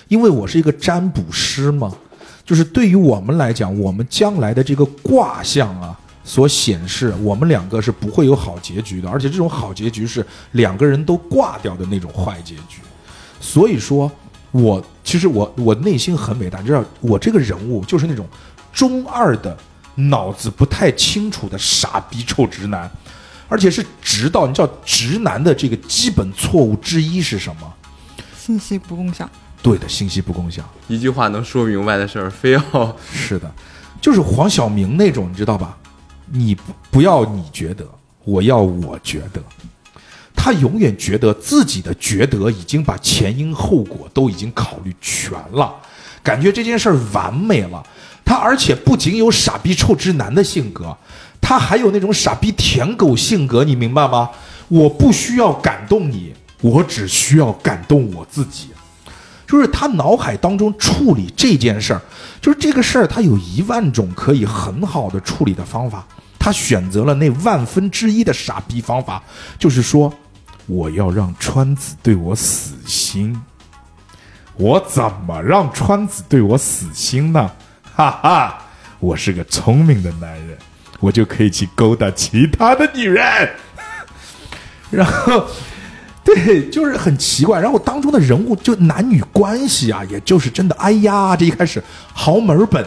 [0.07, 1.91] 因为我是一个占卜师嘛，
[2.45, 12.81] 就是对于我们来讲，我们将来的这个卦象啊，所显示我们两个是不会有好结局的，而且这种好结局是两个人都挂掉的那种坏结局，
[13.39, 14.11] 所以说，
[14.51, 18.27] 我其实我我内心很伟大，你知道，我这个人物就是那种
[18.71, 19.57] 中二的。
[19.95, 22.89] 脑子不太清楚的傻逼臭直男，
[23.49, 27.73] 而且是直到你知道直男的这个基本错误之一是什么？
[28.39, 29.29] 信息不共享。
[29.61, 30.65] 对的，信息不共享。
[30.87, 33.53] 一句话能说明白的事儿，非要是的，
[33.99, 35.77] 就是黄晓明那种，你知道吧？
[36.31, 36.55] 你
[36.89, 37.85] 不要你觉得，
[38.23, 39.41] 我要我觉得，
[40.35, 45.73] 他永远觉得自己的觉得已经把前因后果都已经考虑全了，
[46.23, 47.83] 感觉这件事儿完美了。
[48.23, 50.95] 他而且不仅有傻逼臭直男的性格，
[51.41, 54.29] 他还有那种傻逼舔狗性格，你明白吗？
[54.69, 58.69] 我不需要感动你，我只需要感动我自己。
[59.45, 62.01] 就是他脑海当中处理这件事儿，
[62.39, 66.07] 就是这个事儿，他有一万种可以很好的处理的方法，
[66.43, 69.21] 他选择了那万分之一的傻逼方法，
[69.59, 70.11] 就是说，
[70.65, 73.39] 我要让川子对我死心。
[74.55, 77.51] 我怎么让川子对我死心呢？
[77.95, 78.57] 哈哈，
[78.99, 80.57] 我是个聪明的男人，
[80.99, 83.23] 我就可以去勾搭其他的女人。
[84.89, 85.45] 然后，
[86.23, 87.61] 对，就是很奇怪。
[87.61, 92.83] 然后当中的人物就男女关系啊，也就是真的，哎呀，这一开始豪门本。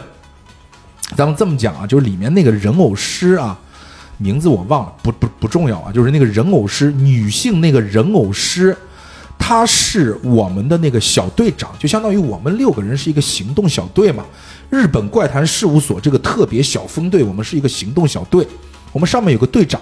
[1.15, 3.59] 咱们这么讲啊，就是里面那个人偶师啊，
[4.17, 8.75] 名字我忘了，不不不重要啊，就是那个人偶师，女性那个人偶师。
[9.37, 14.25] 她是我们的那个小队长，就相当于我们六个人是一个行动小队嘛。
[14.71, 18.47] 日本怪谈事务所这个特别小分队，我们是一个行动小队。
[18.91, 19.79] 我们上面有个队长，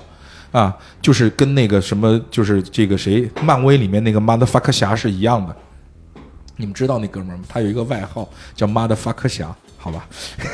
[0.52, 5.56] 啊，就是跟那个什么，就是这个谁，漫威里面那个 Motherfucker 侠是一样的。
[6.58, 7.44] 你们知道那哥们儿吗？
[7.48, 10.08] 他有一个外号叫 Motherfucker 侠，好吧？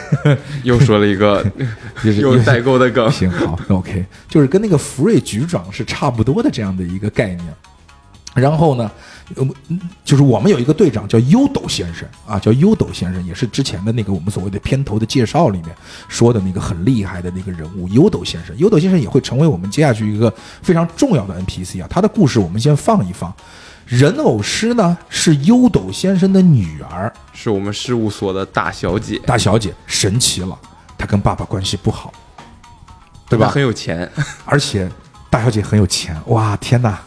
[0.66, 1.46] 又说了一个
[2.20, 3.12] 有代沟的梗。
[3.12, 7.46] 行，好，OK，就是跟那个福瑞局长是差不多的这样的一个概念。
[8.34, 8.90] 然后呢，
[9.36, 9.48] 呃，
[10.04, 15.76] 就是我们有一个队长叫优斗先生啊，叫优斗先生，也是之前的那个我们所谓的片头的介绍里面
[16.08, 18.58] 说的那个很厉害的那个人物优斗先生。
[18.58, 21.88] 优斗先生也会成为我们接下去一个非常重要的 NPC 啊。
[21.88, 23.32] 他的故事我们先放一放。
[23.90, 29.20] 人偶师呢是优斗先生的女儿，是我们事务所的大小姐。
[29.26, 30.56] 大小姐神奇了，
[30.96, 32.14] 她跟爸爸关系不好，
[33.28, 33.50] 对吧？
[33.50, 34.08] 很有钱，
[34.46, 34.88] 而且
[35.28, 36.16] 大小姐很有钱。
[36.28, 37.00] 哇，天哪！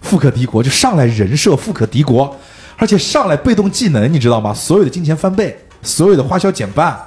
[0.00, 2.34] 富可敌国就上来人设富可敌国，
[2.78, 4.54] 而且上来被动技能你知道吗？
[4.54, 6.98] 所有的金钱翻倍，所有的花销减半。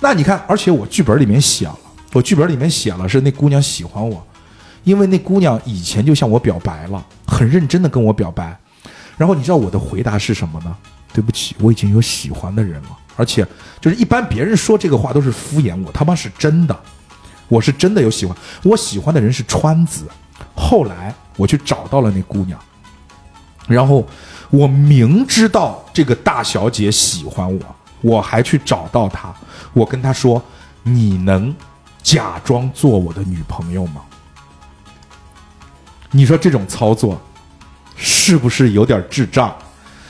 [0.00, 1.78] 那你看，而且我剧本里面写了，
[2.12, 4.22] 我剧本里面写了是那姑娘喜欢我，
[4.84, 8.58] 因为那姑娘以前就向我表白了，很认真的跟我表白。
[9.16, 10.76] 然后你知道我的回答是什么呢？
[11.12, 13.46] 对不起，我已经有喜欢的人了，而且
[13.80, 16.78] 就是一般别人说这个话都是敷衍我，他妈是真的，
[17.48, 20.06] 我是真的有喜欢，我喜欢的人是川子。
[20.54, 21.14] 后来。
[21.36, 22.60] 我去找到了那姑娘，
[23.66, 24.06] 然后
[24.50, 27.60] 我明知道这个大小姐喜欢我，
[28.02, 29.34] 我还去找到她。
[29.72, 30.42] 我跟她说
[30.84, 31.54] ：“你能
[32.02, 34.02] 假装做我的女朋友吗？”
[36.12, 37.20] 你说这种操作
[37.96, 39.54] 是不是有点智障？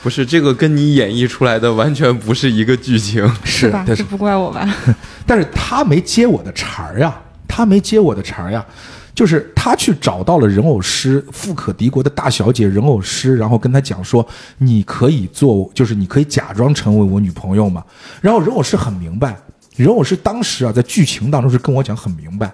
[0.03, 3.85] 不是，这个跟你演绎出来的完全不是一个剧情， 是吧？
[3.87, 4.67] 这不怪我吧？
[5.27, 7.15] 但是他没接我的茬儿呀，
[7.47, 8.65] 他没接我的茬儿呀。
[9.13, 14.25] 就是他去找到了人偶师富可敌国的大小姐人偶师，然后跟他讲说
[14.57, 17.83] ：“你可以做，就是你可以假装成为我女朋友嘛。”
[18.21, 19.37] 然后人偶师很明白，
[19.75, 22.49] 人偶师当时啊在剧情当中是跟我讲很明白：“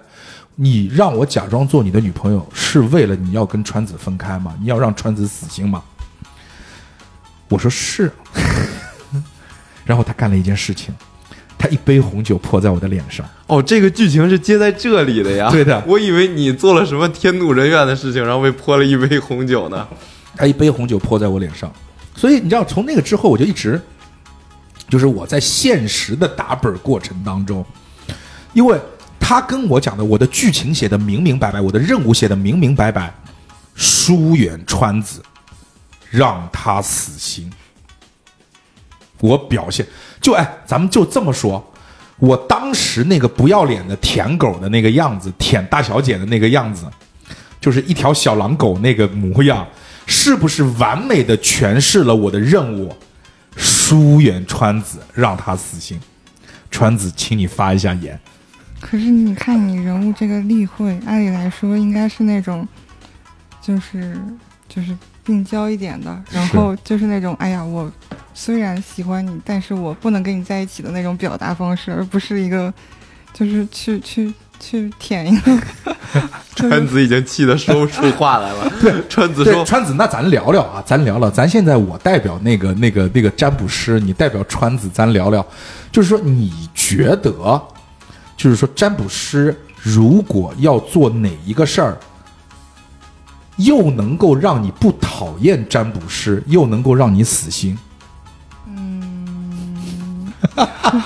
[0.60, 4.56] 你让我假装做你的女朋友，是为了你要跟川子分开吗？
[4.60, 5.80] 你要让川子死心吗？”
[7.48, 8.12] 我说是，
[9.86, 10.92] 然后他干了一件事情。
[11.56, 13.24] 他一杯红酒泼在我的脸上。
[13.46, 15.48] 哦，这个剧情是接在这里的呀。
[15.50, 19.86] 对的，我以为你做了什么天怒人怨的事情，然后被泼了一杯红酒呢。
[20.36, 21.72] 他一杯红酒泼在我脸上，
[22.16, 23.80] 所以你知道，从那个之后，我就一直，
[24.88, 27.64] 就是我在现实的打本过程当中，
[28.52, 28.80] 因为
[29.20, 33.12] 他跟我讲的，我的剧情写的明明白白，我的任务写的明明白白，
[33.74, 35.22] 疏远川子，
[36.10, 37.52] 让他死心。
[39.20, 39.86] 我表现。
[40.20, 41.72] 就哎，咱们就这么说，
[42.18, 46.86] 我当时那个不要脸的舔狗的那个样子，舔大小姐的那个样子，
[47.60, 49.66] 就是一条小狼狗那个模样，
[50.06, 52.94] 是不是完美的诠释了我的任务？
[53.56, 56.00] 疏远川子，让他死心。
[56.70, 58.18] 川子，请你发一下言。
[58.80, 62.66] 可是你看你人物这个例会，按理来说应该是那种，
[63.60, 64.18] 就是
[64.68, 67.90] 就是病娇一点的，然后就是那种哎呀，我
[68.34, 72.72] 虽然喜欢你，但是我不能跟你在一起的那种表达方式，而不是一个
[73.32, 74.32] 就是去去。
[74.60, 75.56] 去舔一个，
[76.56, 78.68] 川子已经气得说不出话来了。
[78.82, 81.30] 对，川子说：“川子，那咱聊聊啊，咱聊聊。
[81.30, 85.46] 咱现在我代表那个那个那个占卜师，你代表川子，咱聊聊。
[85.92, 87.32] 就是说，你觉得，
[88.38, 91.98] 就是说，占卜师如果要做哪一个事儿，
[93.56, 97.76] 又能够让你不讨厌占卜师，又能够让你死心？”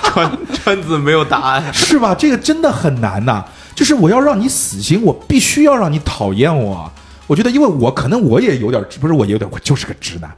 [0.03, 2.13] 川川子没有答案，是吧？
[2.15, 3.43] 这个真的很难呐。
[3.75, 6.89] 就是我要让你死心，我必须要让你讨厌我。
[7.25, 10.31] 我觉得，因为我可能我也有点，不是我有点，我就是个直男。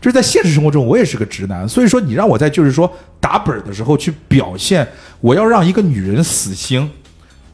[0.00, 1.68] 就是在现实生活中，我也是个直男。
[1.68, 2.90] 所以说，你让我在就是说
[3.20, 4.86] 打本的时候去表现，
[5.20, 6.90] 我要让一个女人死心，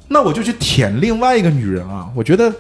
[0.09, 2.09] 那我就去舔另外一个女人啊。
[2.15, 2.53] 我觉得，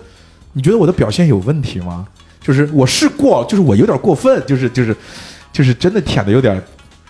[0.53, 2.07] 你觉得我的表现有问题吗？
[2.41, 4.97] 就是我是过，就是我有点过分，就是就是
[5.53, 6.63] 就是真的舔的有点。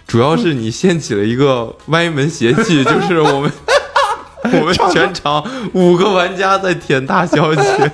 [0.06, 3.50] 主要是你掀起了一个歪门邪气，就是我们
[4.60, 7.92] 我们全场五个玩家在舔大小姐，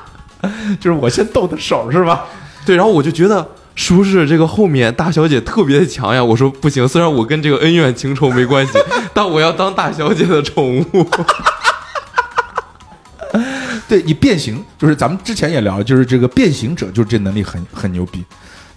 [0.78, 2.26] 就是我先动的手是吧？
[2.66, 6.24] 对，然后我就觉得是不是这个后面大小姐特别的强呀？
[6.24, 8.72] 我说不行，虽然我跟这个恩怨情仇没关系，
[9.14, 10.84] 但我要当大小姐的宠物。
[13.86, 18.24] 对你变形，就是咱们之前也聊，就是这个变形者，就是这能力很很牛逼。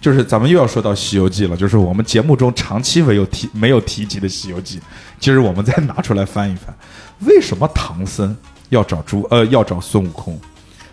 [0.00, 4.78] 就是咱们又要说到《西游记》了，就是我们节目中长期没有提、没有提及的《西游记》，
[5.18, 6.74] 今儿我们再拿出来翻一翻。
[7.20, 8.34] 为什么唐僧
[8.68, 10.40] 要找猪呃要找孙悟空，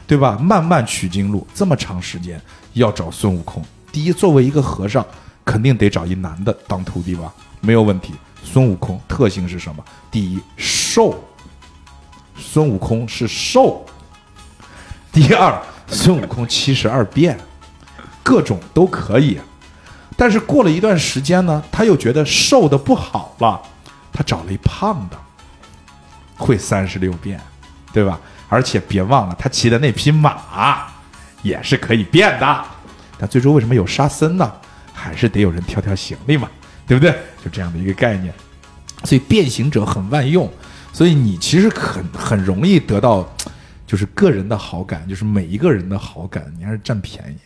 [0.08, 0.38] 对吧？
[0.42, 2.42] 漫漫取经路这么长时间
[2.74, 3.64] 要找孙悟空，
[3.98, 5.04] 第一，作为一个和尚，
[5.44, 7.34] 肯定得找一男的当徒弟吧？
[7.62, 8.14] 没有问题。
[8.44, 9.84] 孙悟空特性是什么？
[10.12, 11.20] 第一，瘦。
[12.38, 13.84] 孙悟空是瘦。
[15.12, 17.40] 第二，孙悟空七十二变。
[18.22, 19.40] 各种都可以，
[20.16, 23.60] 但是过了一段时间呢，他又觉得瘦的不好了，
[24.14, 25.18] 他找了一胖的，
[26.38, 27.42] 会三十六变，
[27.92, 28.20] 对吧？
[28.48, 30.86] 而且别忘了，他骑的那匹马
[31.42, 32.66] 也是可以变的。
[33.18, 34.52] 但最终为什么有沙僧呢？
[34.94, 36.50] 还是得有人挑挑行李嘛，
[36.88, 37.12] 对不对？
[37.44, 38.34] 就这样的一个概念。
[39.04, 40.52] 所以变形者很万用，
[40.92, 43.28] 所以你其实很很容易得到，
[43.86, 47.38] 就是个人的好感，就是每一个人的好感，你还是占便宜。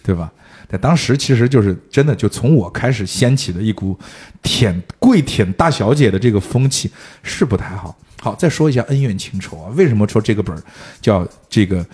[0.00, 0.32] 对吧？
[0.70, 3.98] 在当时，其实就是真的，就从我开始掀起的一股
[4.42, 6.90] 舔跪舔大小姐的这个风气
[7.22, 7.94] 是不太好。
[8.18, 9.70] 好，再说一下恩怨情仇啊。
[9.76, 10.62] 为什么说这个本儿
[11.02, 11.84] 叫这个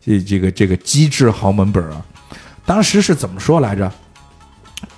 [0.00, 2.06] 这这个这个机智豪门本啊？
[2.66, 3.90] 当时是怎么说来着？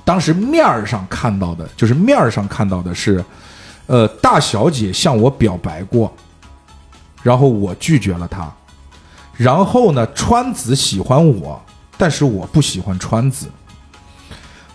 [0.05, 3.25] 当时面儿上看到的就是面儿上看到的是，
[3.87, 6.13] 呃，大小姐向我表白过，
[7.23, 8.53] 然后我拒绝了她，
[9.37, 11.61] 然后呢，川子喜欢我。
[11.99, 13.47] 但是我不喜欢川子，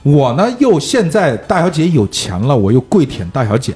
[0.01, 3.75] 我呢又现在大小姐有钱了，我又跪舔大小姐，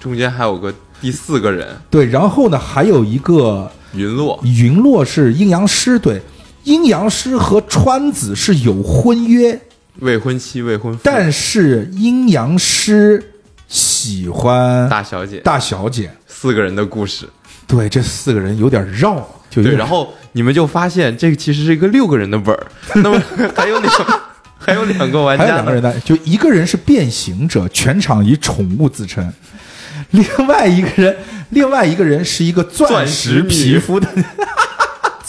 [0.00, 6.22] 中间还有个第四个人，对，然后呢还有一个云落，云落是阴阳师，对，
[6.64, 9.60] 阴阳师和川子是有婚约，
[10.00, 13.22] 未婚妻未婚夫，但是阴阳师
[13.68, 17.28] 喜欢大小姐，大小姐，四个人的故事，
[17.66, 19.28] 对，这四个人有点绕。
[19.50, 22.66] 对，然后你们就发现这个其实是一个六个人的本儿，
[23.02, 23.22] 那么
[23.54, 23.92] 还有两
[24.58, 29.24] 还有两个玩家，还有两个人呢，就一个人是变形者，全场以宠物自称；
[30.12, 31.14] 另外一个人，
[31.50, 34.08] 另外一个人是一个钻石皮肤的，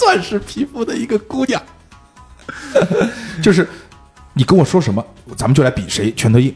[0.04, 1.62] 钻石皮肤的一个姑娘，
[3.41, 3.68] 就是
[4.34, 5.06] 你跟我说什么，
[5.38, 6.54] 咱们就来比谁拳头硬，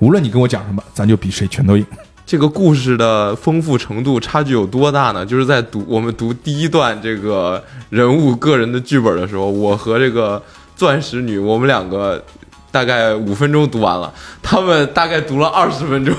[0.00, 1.86] 无论你跟我讲什么，咱就比谁拳头硬。
[2.26, 5.26] 这个故事的丰富程度差距有多大呢？
[5.26, 10.40] 就是在读我们读第一段这个人物个人的剧本的时候，我和这个
[10.76, 12.24] 钻石女，我们两个
[12.70, 14.12] 大概五分钟读完了，
[14.42, 16.14] 他们大概读了二十分钟，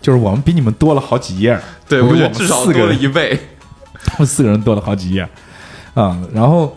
[0.00, 1.60] 就是我们比你们多了好几页。
[1.88, 3.38] 对，我觉得至少多了一倍，
[4.18, 5.28] 我们四个人多了好几页
[5.94, 6.18] 啊。
[6.32, 6.76] 然后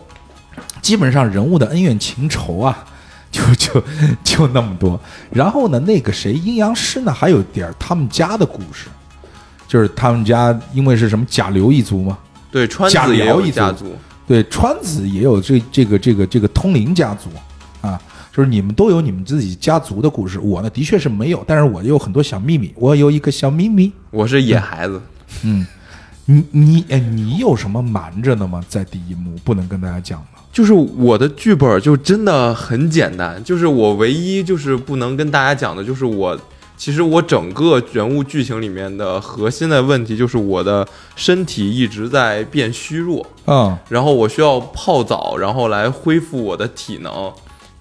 [0.80, 2.86] 基本上人物的恩怨情仇啊。
[3.32, 3.82] 就就
[4.22, 5.00] 就那么多，
[5.30, 8.88] 然后呢，那个谁阴阳师呢，还有点他们家的故事，
[9.66, 12.18] 就是他们家因为是什么甲流一族嘛，
[12.50, 13.96] 对，川子也有家族，
[14.28, 17.30] 对，川子也有这这个这个这个通灵家族
[17.80, 17.98] 啊，
[18.30, 25.00] 就是你们都有你们自己家族的故事，我呢的确是没有，但是我有很多小秘密，我有一个小秘密，我是野孩子，
[25.42, 25.66] 嗯，
[26.26, 28.62] 你你哎，你有什么瞒着的吗？
[28.68, 30.26] 在第一幕不能跟大家讲吗。
[30.52, 36.38] 就是我的剧本就真的很简单，就是我唯一就是不能跟大家讲的，就是我
[36.76, 47.32] 其实我整个人物剧情里面的核心的问题就是我的身体一直在变虚弱，嗯，然后我需要泡澡，然后来恢复我的体能。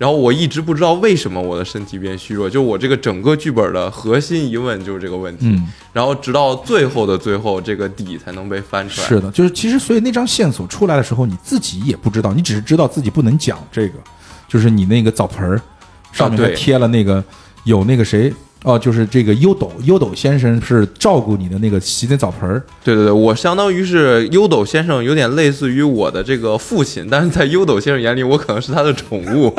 [0.02, 5.46] 然后我一直不知道为什么我的身体变虚弱，就我这个整个剧本的核心疑问就是这个问题。
[5.46, 9.08] 嗯，然后直到最后的最后，这个底才能被翻出来。
[9.08, 14.00] 是的，就是其实所以那张线索出来的时候，你自己也不知道，你只是知道自己不能讲这个，
[14.48, 15.62] 就是你那个澡盆儿
[16.12, 17.24] 上面贴了那个
[17.66, 18.34] 有那个谁。
[18.64, 22.62] 哦，就是这个优斗，优斗先生是照顾你的那个洗那澡盆儿。
[22.84, 29.52] 对对对，我相当于是优斗先生，有点类似于我的这个父亲，但是在优斗先生眼里，我可能是他的宠物。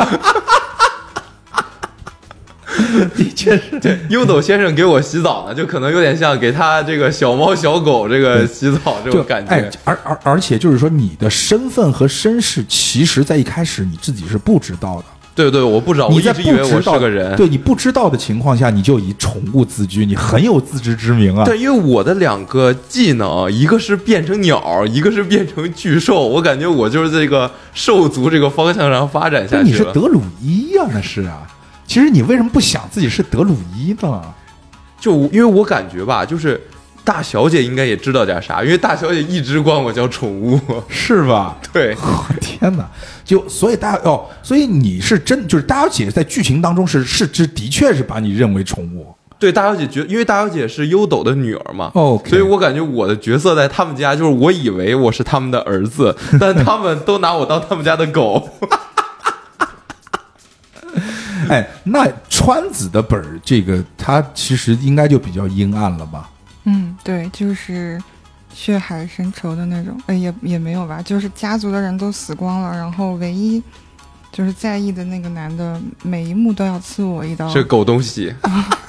[3.16, 9.70] 的确是，对，优斗先生给我洗澡呢，就可能有点像给他这个小猫小狗这个洗澡这种感觉。
[9.84, 15.05] 而而而且就是说，你的身份和身世，其实在一开始你自己是不知道的。
[15.34, 21.43] 对对，我不知道，你在不知道个人，对你不知道的情况下，你就以宠物自居，你很有自知之明啊。
[21.43, 29.70] 对，因为我的两个技能，一个是变成鸟，一个是变成巨兽，我感觉我就是这个兽族这个方向上发展下去。
[29.70, 31.49] 你是德鲁伊呀，那是啊。
[31.93, 34.22] 其实你为什么不想自己是德鲁伊呢？
[34.99, 36.59] 就因为我感觉吧，就是。
[37.05, 40.57] 大小姐应该也知道点啥，因为大小姐一直管我叫宠物，
[40.88, 41.59] 是吧？
[41.72, 41.97] 对，
[42.40, 42.88] 天哪！
[43.24, 49.12] 就所以大哦，所以你是真就是大小姐在剧情当中是是是的确是把你认为宠物。
[49.36, 58.49] 对，大小姐觉，因为大小姐是优斗的女儿嘛，哦，所以我感觉我的角色在他们家就是我以为我是他们的儿子，但他们都拿我当他们家的狗。
[61.53, 66.30] 哎，那川子的本儿这个他其实应该就比较阴暗了吧？
[66.64, 68.03] 嗯，对，就是
[68.55, 73.62] 血海深仇的那种，哎，也也没有吧，就是家族的人都死光了，然后唯一
[74.32, 78.34] 就是在意的那个男的，每一幕都要刺我一刀，这狗东西，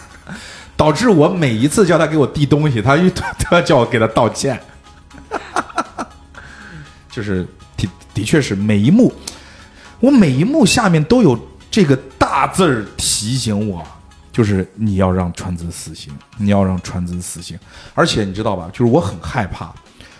[0.77, 4.57] 导致我每一次叫他给我递东西，他一都要叫我给他道歉，
[7.11, 7.45] 就是
[7.75, 9.13] 的的确是每一幕，
[9.99, 11.37] 我每一幕下面都有
[11.73, 13.83] 这个大字儿提醒我。
[14.31, 17.55] 就是你要让川子死刑，你要让川子死刑，
[17.93, 18.67] 而且你知道吧？
[18.73, 19.71] 就是我很害怕，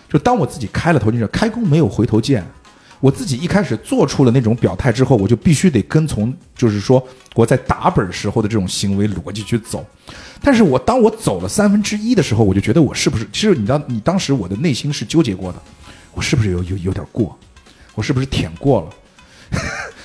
[0.08, 2.46] 就当我自己开了头，就是开弓没有回头箭，
[3.00, 9.84] 我自己一开始做出了那种表态之后，我就必须得跟从，就是说我在打本时候的这种行为逻辑去走。
[10.44, 13.28] 但是我当我走了三分之一的时候，我就觉得我是不是？
[13.34, 15.60] 其实你当你当时我的内心是纠结过的，
[16.14, 17.36] 我是不是有有有点过？
[17.96, 19.60] 我是不是舔过了？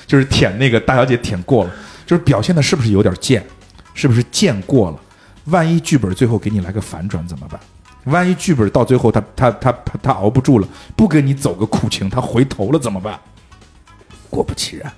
[0.08, 1.70] 就是舔那个大小姐舔过了，
[2.04, 3.46] 就是表现的是不是有点贱？
[3.94, 4.98] 是不是贱过了？
[5.44, 7.60] 万一剧本最后给你来个反转怎么办？
[8.04, 13.18] 万一剧本到最后他他他他他熬不住了，不给你走个苦情，他回头了怎么办？
[14.30, 14.92] 果不其然，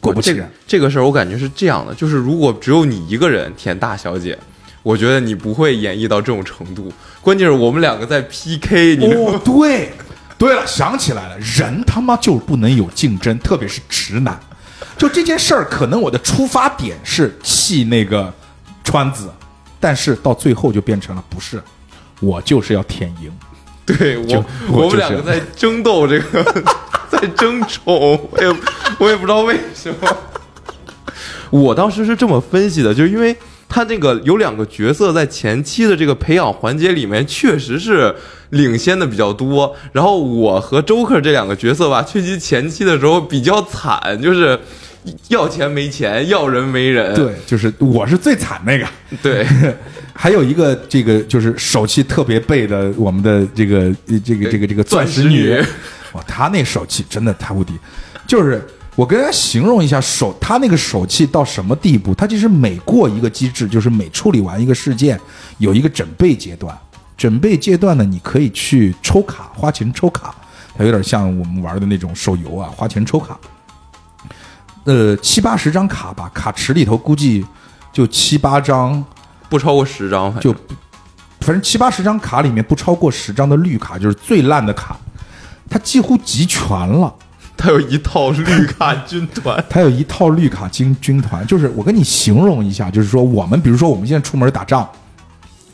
[0.00, 4.38] 果不其然，这个事儿我感觉是这样的，就是如果只有你一个人舔大小姐，
[4.82, 6.92] 我觉得你不会演绎到这种程度。
[7.22, 9.90] 关键是我们两个在 PK，你哦，对，
[10.38, 14.38] 对了，想起来了，人他妈就不能有竞争，特别是直男。
[14.96, 18.32] 就这件事儿，可能我的出发点是气那个
[18.84, 19.28] 川子，
[19.80, 21.60] 但是到最后就变成了不是，
[22.20, 23.32] 我就是要舔赢。
[23.84, 26.64] 对我，我们两个在争斗，这个
[27.10, 27.82] 在争宠，
[28.30, 28.56] 我也
[28.98, 30.16] 我也不知道为什么。
[31.50, 33.36] 我当时是这么分析的，就是因为
[33.78, 38.12] 他这个有两个角色在前期的这个培养环节里面，确实是
[38.50, 39.72] 领先的比较多。
[39.92, 44.58] 然后我和周克这两个角色吧，确实前期的时候比较惨，就是。
[45.28, 47.14] 要钱没钱，要人没人。
[47.14, 48.86] 对，就是我是最惨那个。
[49.22, 49.46] 对，
[50.12, 53.90] 还有一个这个就是手气特别背的，我们的这个
[54.22, 55.56] 这个这个这个钻石女，
[56.12, 57.72] 哇，她那手气真的太无敌。
[58.26, 58.62] 就是
[58.98, 62.12] 我跟大家形容一下手，他那个手气到什么地步？
[62.16, 65.16] 他其实每过一个机制，就是每处理完一个事件，
[65.58, 66.76] 有一个准备阶段。
[67.16, 70.34] 准备阶段呢，你可以去抽卡，花钱抽卡，
[70.76, 73.38] 它有点像我们玩的那种手游啊，花钱抽卡。
[74.82, 77.46] 呃，七八十张卡吧，卡池里头估计
[77.92, 79.04] 就七八张，
[79.48, 80.52] 不超过十张，就
[81.42, 84.98] 反正七八十张卡里面不超过十张的绿卡就是最烂的卡，
[85.70, 87.14] 它几乎集全了。
[87.58, 94.88] 它有一套绿卡军团，他有一套绿卡军军团，就是我跟你形容一下，就是说我们比如说我们现在出门打仗，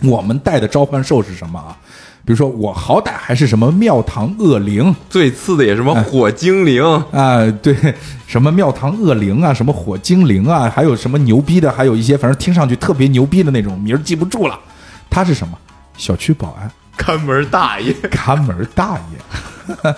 [0.02, 1.76] 我们带的召唤兽是什么啊？
[2.26, 6.82] 比如说，我好歹还是什么庙堂恶灵，最次的也什么火精灵
[7.12, 7.76] 啊，对，
[8.26, 14.58] 什么庙堂恶灵啊，什么火精灵啊，还有什么牛逼的，还有一些反正听上去特别牛逼的那种名儿记不住了。
[15.10, 15.58] 他是什么？
[15.98, 19.76] 小区保安，看门大爷，看门大爷，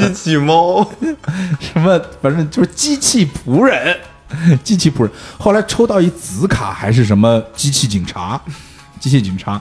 [0.00, 0.88] 机器猫，
[1.60, 3.98] 什么反正就是机器仆人，
[4.62, 5.10] 机器仆人。
[5.38, 8.40] 后来抽到一紫卡还是什么机器警察，
[9.00, 9.60] 机器警察。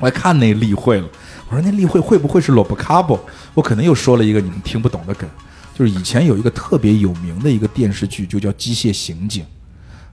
[0.00, 1.08] 我还看那例会了，
[1.48, 3.18] 我说那例会会不会是罗伯卡布？
[3.54, 5.28] 我可能又说了一个你们听不懂的梗，
[5.74, 9.44] 就是以前有一个特别有名的一个电视剧，就叫《机械刑警》，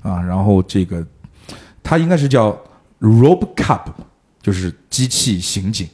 [0.10, 1.06] 啊，然后这个
[1.84, 2.58] 它应该是叫
[3.00, 3.82] RoboCop，
[4.42, 5.88] 就是机器刑警，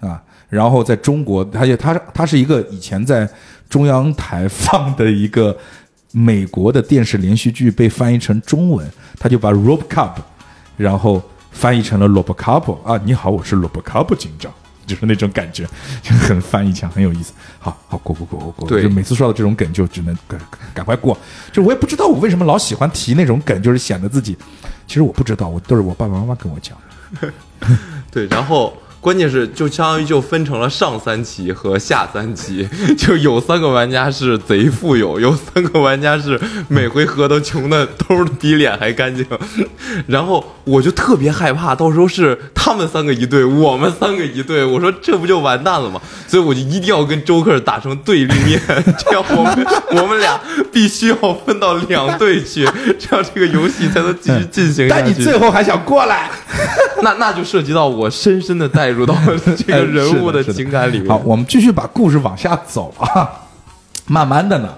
[0.00, 3.28] 啊，然后在中国，他也他他是一个以前在
[3.68, 5.56] 中央台放的一个
[6.12, 8.86] 美国的电视连续剧，被翻译成中文，
[9.18, 10.14] 他就把 RoboCop，
[10.76, 11.22] 然后。
[11.50, 12.96] 翻译成了罗伯卡布啊！
[13.04, 14.52] 你好，我是罗伯卡布警长，
[14.86, 15.66] 就是那种感觉，
[16.02, 17.32] 就很翻译腔，很有意思。
[17.58, 20.38] 好好过过过过过，就每次说到这种梗，就只能赶
[20.72, 21.18] 赶快过。
[21.50, 24.36] 就我也不知道我为什么老喜欢提那种梗，就是显得自己，
[24.86, 26.78] 其实我不知道，我都是我爸爸妈妈跟我讲。
[28.12, 28.72] 对，然后。
[29.00, 32.68] 关键是就相当于就分成了上三期和下三期，
[32.98, 39.24] 就有三个玩家是贼富有，有三个玩家是每回合都穷的兜比脸还干净。
[40.08, 46.00] 然后我就特别害怕，到时候是他们三个一队，我们三个一队，我说这不就完蛋了吗？
[46.26, 48.60] 所以我就一定要跟周克打成对立面，
[48.98, 49.66] 这样我们
[50.02, 50.38] 我们俩
[50.72, 52.68] 必须要分到两队去，
[52.98, 55.02] 这样这个游戏才能继续进行下去。
[55.02, 56.30] 但你最后还想过来，
[57.02, 58.98] 那那就涉及到我深深的带。
[58.98, 59.14] 入到
[59.56, 61.08] 这个人物的情感里面。
[61.08, 63.30] 好，我们继续把故事往下走啊。
[64.06, 64.74] 慢慢的呢，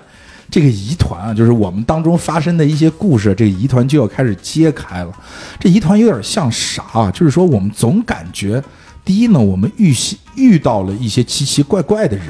[0.50, 5.12] 这个疑团啊，就是我们当中发生的一些故事，这个疑团就要开始揭开了。
[5.58, 7.10] 这疑团有点像啥啊？
[7.12, 8.62] 就是说，我们总感觉，
[9.04, 9.94] 第一呢，我们遇
[10.34, 12.28] 遇到了一些奇奇怪怪的人，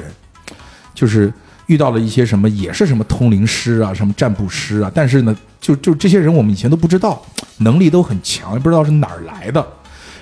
[0.93, 1.33] 就是
[1.65, 4.91] 遇到了一些什么，也是什么通灵师啊，什么占卜师啊。
[4.93, 7.21] 但是呢，就就这些人，我们以前都不知道，
[7.57, 9.67] 能力都很强，也不知道是哪儿来的。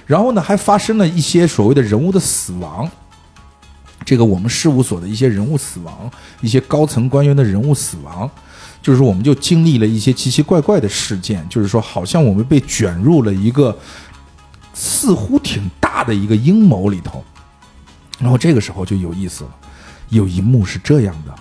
[0.10, 2.90] 然后呢，还发生了一些所谓的人物的死亡，
[4.04, 6.10] 这个我们事务所的一些人物死亡，
[6.42, 8.28] 一些高层官员的人物死亡，
[8.82, 13.78] 就是我们就经历了一些奇奇怪怪的事件，就是说好像我们被卷入了一个
[14.74, 17.24] 似乎挺大的一个阴谋里头。
[18.18, 19.52] 然后这个时候就有意思了，
[20.10, 21.36] 有一幕是这样的，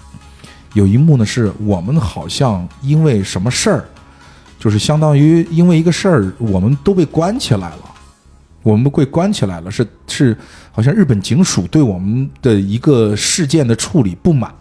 [0.74, 3.88] 有一幕呢是我们好像因为什么事儿，
[4.60, 7.87] 就是相当于因为一个事儿，我们都被关起来了。
[8.62, 10.36] 我们被关起来了，是是，
[10.72, 14.52] 好像日本警署对我们的一个事件的处理不满，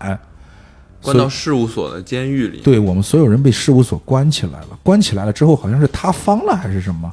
[1.02, 2.62] 关到事务所的监狱里。
[2.62, 7.12] 对我们所有人被事务所关起来了，关起来了之后，好像是塌方了还是什么。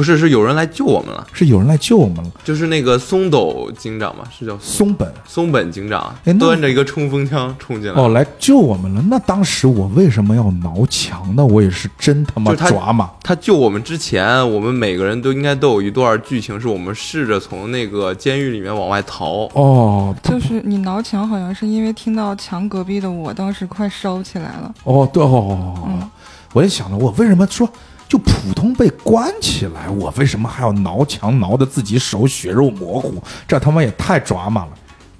[0.00, 9.04] 不是，是有人来救我们了，是有人来救我们了，就是那个松斗警长嘛，是叫松本松本警长，端着一个冲锋枪冲进来，哦，来救我们了。
[9.10, 11.44] 那当时我为什么要挠墙呢？
[11.44, 13.10] 我也是真他妈抓嘛！
[13.22, 19.46] 他救我们之前，我们每个人都应该都有一段剧情，是我们试着从那个监狱里面往外逃。
[19.52, 24.74] 哦，就是你挠墙，好像是因为听到墙隔壁的我当时快烧起来了。
[24.84, 26.10] 哦，对哦，嗯，
[26.54, 27.68] 我也想了，我为什么说？
[28.10, 33.22] 就普通被关起来，我为什么还要挠墙挠的自己手血肉模糊？
[33.46, 34.70] 这他妈也太抓马了！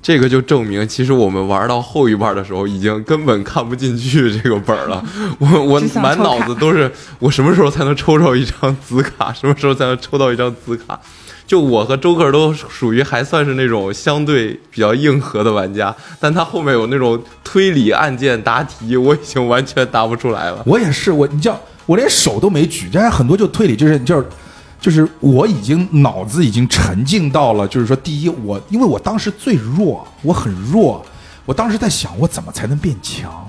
[0.02, 5.04] 这个就证明，其实我们玩到后一半的时候，已经根本看不进去这个本了。
[5.38, 9.32] 我我满脑子都是，我什么时候才能抽到一张紫卡？
[9.32, 10.98] 什么时候才能抽到一张紫卡？
[11.46, 20.60] 就我和周克都属于还算是那种相对比较硬核的玩家，但他后面有那种推理案件答题，我已经完全答不出来了。
[20.66, 21.56] 我也是，我你叫。
[21.86, 24.26] 我连手都没举，这很多就推理，就是就是，
[24.80, 31.04] 就是我已经脑子已经沉浸到了，就是说，第一，我因为我当时最弱，我很弱，
[31.44, 33.48] 我当时在想，我怎么才能变强？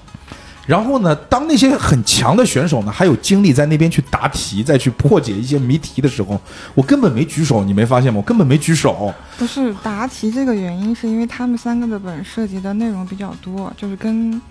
[0.66, 6.40] 然后呢，当那些很强的选手呢，还有精力在那边去答题，再去破解一些谜题的时候，
[6.74, 8.18] 我根本没举手，你没发现吗？
[8.18, 9.14] 我根本没举手。
[9.38, 14.42] 不是答题这个原因，是因为他们三个的本涉及的内容比较多，就是跟。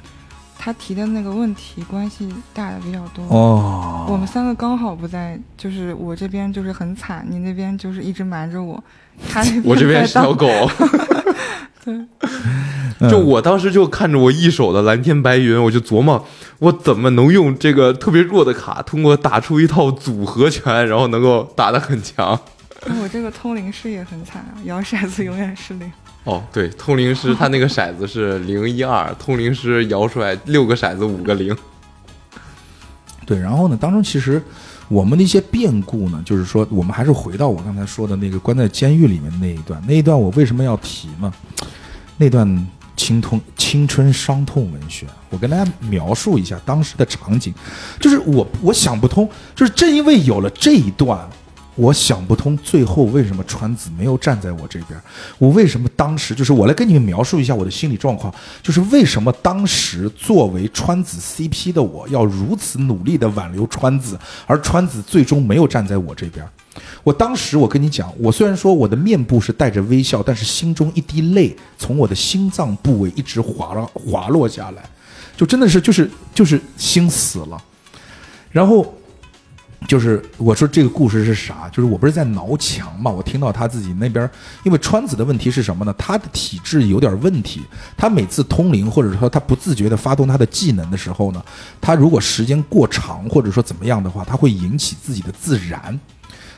[0.63, 3.25] 他提的那个问题关系大的比较多。
[3.29, 8.83] 哦，我们三个刚好不在，就是我这边就是很惨，你那边就是一直瞒着我，
[9.27, 10.47] 他那边 我这边是条狗，
[11.83, 16.23] 对，就我当时就看着我一手的蓝天白云，我就琢磨
[16.59, 22.39] 我怎么能用这个特别弱的卡，通过打出一套组合拳，然后能够打得很强。
[23.01, 25.91] 我这个通灵师也很惨啊，摇骰子永远是零。
[26.25, 31.57] 哦，对，通灵师他那个骰子是零一二，通灵师摇出来六个骰子五个零。
[33.25, 34.41] 对，然后呢，当中其实
[34.89, 41.33] 我们的一些变故呢，就是说，我们还是回到我刚才说的那个关在监狱里面那一段，那一段我为什么要提呢？
[42.19, 42.67] 那段
[42.97, 47.55] 青通青春伤痛文学，我跟大家描述一下当时的场景，
[47.99, 51.27] 就是我我想不通，就是正因为有了这一段。
[51.81, 55.01] 我想不通，最后为什么川子没有站在我这边？
[55.39, 58.31] 我为什么当时就是我来跟你们描述一下我的心理状况，
[58.63, 66.47] 就是为什么当时作为川子 CP 的我要如此努力的挽留川子，而川子最终没有站在我这边。
[67.03, 74.83] 我当时我跟你讲，我虽然说我的面部是带着微笑，但是心中一滴泪从我的心脏部位一直滑了滑落下来，
[75.35, 77.59] 就真的是就是就是心死了，
[78.51, 78.95] 然后。
[79.89, 81.69] 就是我说这个故事是啥？
[81.71, 83.11] 就是我不是在挠墙嘛？
[83.11, 84.31] 我听到他自己那边，
[84.63, 85.95] 因为川子的问题是什么呢？
[85.97, 87.63] 他的体质有点问题。
[87.97, 91.43] 他每次通灵或者说他不自觉的发动他的技能的时候呢，
[91.81, 95.99] 他如果时间过长或者说怎么样的话，他会引起自己的自燃。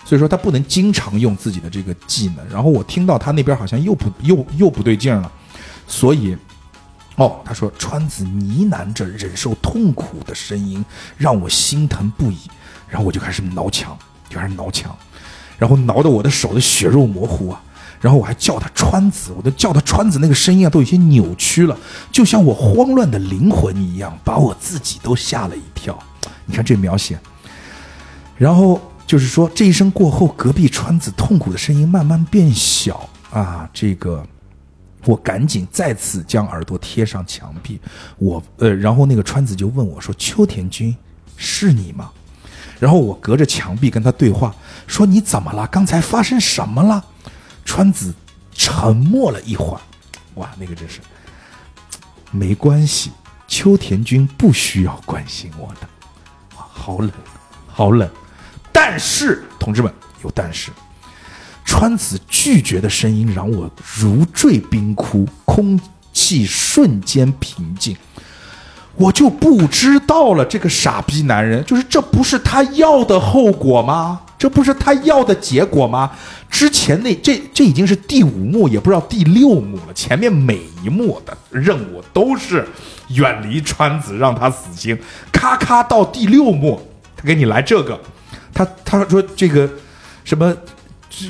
[0.05, 2.39] 所以说他不能经常用自己的这个技能。
[2.51, 5.31] 然后我听到他那边好像又不又又不对劲了，
[5.87, 6.37] 所以，
[7.15, 10.85] 哦，他说川子呢喃着忍受痛苦的声音，
[11.17, 12.39] 让我心疼不已。
[12.93, 13.97] 然后我就开始挠墙，
[14.29, 14.95] 就开始挠墙，
[15.59, 17.63] 然后挠的我的手的血肉模糊啊！
[18.03, 21.75] 然后我还叫他川子，我都叫他川子，那个声音啊都有些扭曲了，
[22.11, 25.99] 就像我慌乱的灵魂一样，把我自己都吓了一跳。
[26.45, 27.19] 你看这描写，
[28.37, 33.67] 然后就是说这一声过后，隔壁川子痛苦的声音慢慢变小啊！
[33.73, 34.23] 这个
[35.07, 37.81] 我赶紧再次将耳朵贴上墙壁，
[38.19, 40.95] 我呃，然后那个川子就问我说：“秋田君，
[41.39, 42.11] 是你吗？”
[42.83, 44.53] 然后我隔着墙壁跟他对话，
[44.89, 45.65] 说：“你怎么了？
[45.69, 47.05] 刚才发生什么了？”
[47.65, 48.13] 川子
[48.53, 49.81] 沉默了一会儿，
[50.35, 50.99] 哇，那个真是
[52.33, 53.13] 没关系，
[53.47, 55.89] 秋田君不需要关心我的。
[56.57, 57.13] 哇，好冷，
[57.69, 58.11] 好冷。
[58.73, 60.73] 但是，同志们，有但是，
[61.65, 65.81] 川子拒绝的声音让我如坠冰窟，空
[66.13, 67.97] 气瞬间平静。
[68.97, 74.21] 我就不知道了，这个傻逼男人，就是这不是他要的后果吗？
[74.39, 76.11] 这不是他要的结果吗？
[76.51, 79.95] 之前那这这已经是第五幕，也不知道第六幕了。
[79.95, 82.69] 前面每一幕的任务都是
[83.09, 84.99] 远离川子，让他死心。
[85.33, 86.81] 咔咔到第六幕，
[87.17, 87.99] 他给你来这个，
[88.53, 89.69] 他他说这个
[90.25, 90.55] 什么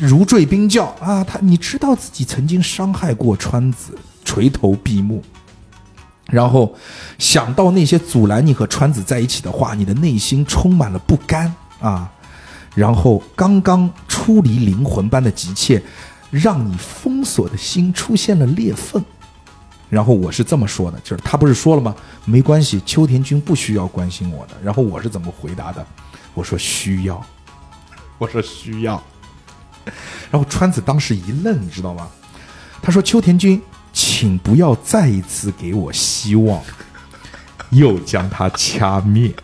[0.00, 5.22] 如坠冰窖啊，他你知道自己曾经伤害过川子，垂头闭目。
[6.32, 6.74] 然后
[7.18, 12.10] 想到那些阻拦你和川子在一起的话，你的内心充满了不甘啊！
[12.74, 15.82] 然后刚刚出离灵魂般的急切，
[16.30, 19.04] 让你封锁的心出现了裂缝。
[19.90, 21.94] 然后我是这么说的，就是他不是说了吗？
[22.24, 24.54] 没关系，秋田君不需要关心我的。
[24.64, 25.86] 然后我是怎么回答的？
[26.32, 27.22] 我说需要，
[28.16, 29.02] 我说需要。
[30.30, 32.08] 然后川子当时一愣，你知道吗？
[32.80, 33.60] 他说秋田君。
[33.92, 36.62] 请不要再一次给我希望，
[37.70, 39.32] 又将它掐灭。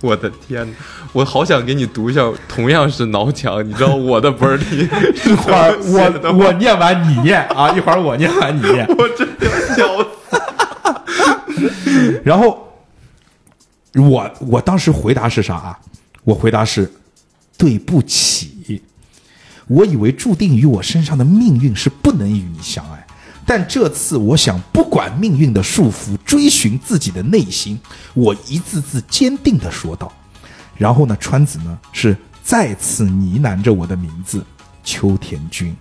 [0.00, 0.74] 我的天
[1.12, 4.88] 我好想给你读一下，同样是挠墙，你知道我的本里
[5.24, 10.08] 一会儿我我念完你念啊，一会儿我念完你念，我真的笑死。
[12.24, 12.72] 然后
[13.94, 15.78] 我我当时回答是啥啊？
[16.24, 16.90] 我回答是
[17.56, 18.82] 对不起。
[19.68, 23.06] 我以为注定于我身上的命运是不能与你相爱，
[23.46, 27.78] 但这次我想不管命运的束缚，追寻自己的内心。
[28.12, 30.12] 我一字字坚定地说道。
[30.76, 34.44] 然后呢，川子呢是再次呢喃着我的名字
[34.82, 35.74] 秋田君。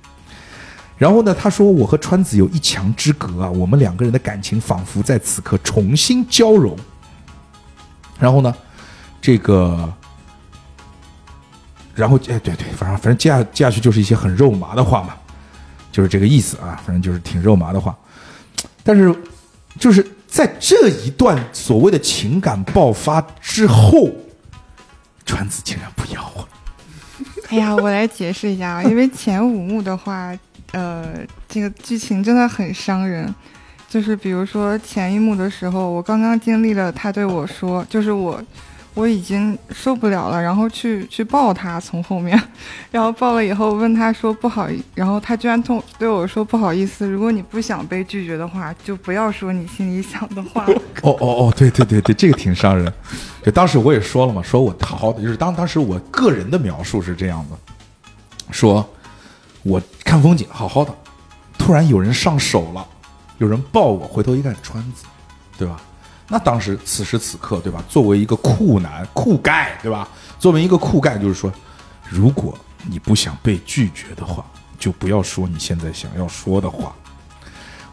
[0.98, 6.78] 然后呢，他说我和川子有一墙之隔啊，我们两个人的感情仿佛在此刻重新交融。
[8.20, 8.56] 然后呢，
[9.20, 9.92] 这个。
[11.94, 15.14] 然后，哎，对对，反正反正接下接下去就是一些很肉麻的话嘛，
[15.92, 17.96] 就是这个意思啊，反正就是挺肉麻的话。
[18.84, 19.14] 但是，
[19.78, 24.10] 就是在这一段所谓的情感爆发之后，
[25.26, 26.48] 川子竟然不要我。
[27.50, 30.34] 哎呀，我来解释一下啊，因为前五幕的话，
[30.72, 31.14] 呃，
[31.50, 33.34] 这个剧情真的很伤人。
[33.90, 38.42] 就是比如说前一幕的时候，我刚刚经历了他对我说，就是我。
[38.94, 42.40] 我已经受不了了，然后去去抱他，从后面，
[42.92, 50.66] 然后抱了以后问他说不好意，然后他居然痛对我说不好意思，如果你不想被拒绝的话，就不要说你心里想的话。
[51.04, 52.92] 哦哦哦，对对对对，这个挺伤人。
[53.44, 57.58] 就当时我也说了嘛，说我好好的，就是当当时我个人的描述是这样的，
[58.52, 58.88] 说
[59.64, 60.94] 我看风景好好的，
[61.58, 62.86] 突然有人上手了，
[63.38, 65.06] 有人抱我，回头一看川子，
[65.58, 65.82] 对吧？
[66.32, 67.84] 那当时此时此刻，对吧？
[67.90, 70.08] 作为一个酷男酷盖，对吧？
[70.40, 71.52] 作为一个酷盖，就是说，
[72.10, 72.58] 如果
[72.88, 74.46] 你不想被拒绝的话，
[74.80, 76.96] 就不要说你现在想要说的话。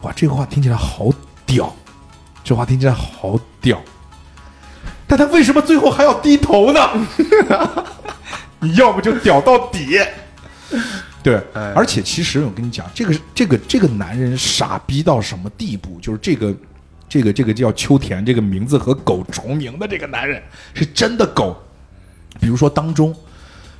[0.03, 1.09] 哇，这个话听起来好
[1.45, 1.75] 屌，
[2.41, 3.81] 这话听起来好屌。
[5.05, 6.79] 但他为什么最后还要低头呢？
[8.61, 9.99] 你要不就屌到底。
[11.21, 11.43] 对，
[11.75, 15.99] 而且其实我跟你讲，这个这个这个男人傻逼到什么地步？
[15.99, 16.55] 就是这个
[17.09, 20.41] 这个这个叫秋田，这个名字和狗重名的这个男人
[20.73, 21.61] 是真的狗。
[22.39, 23.13] 比如说当中，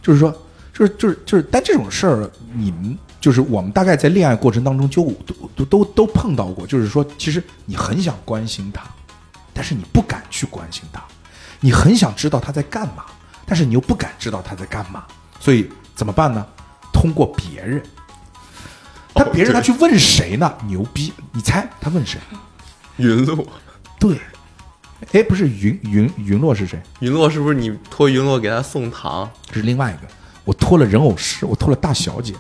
[0.02, 0.36] 就是说，
[0.74, 6.66] 就是就是就是，但这种事儿，你们就是我们大概在恋爱过程当中就都都都都碰到过。
[6.66, 8.84] 就是说，其实你很想关心他，
[9.54, 11.00] 但是你不敢去关心他；
[11.60, 13.06] 你很想知道他在干嘛，
[13.46, 15.06] 但是你又不敢知道他在干嘛。
[15.40, 16.46] 所以怎么办呢？
[16.92, 17.82] 通过别人，
[19.14, 20.52] 他别人他去问谁呢？
[20.66, 21.14] 牛逼！
[21.32, 22.20] 你猜他问谁？
[23.00, 23.48] 云落。
[24.00, 24.18] 对。
[25.14, 26.78] 哎，不是云云云落是谁？
[27.00, 29.32] 云落是不是你托云落给他送糖？
[29.48, 30.12] 这是另外一个。
[30.44, 32.34] 我托了人偶师，我托了大小姐，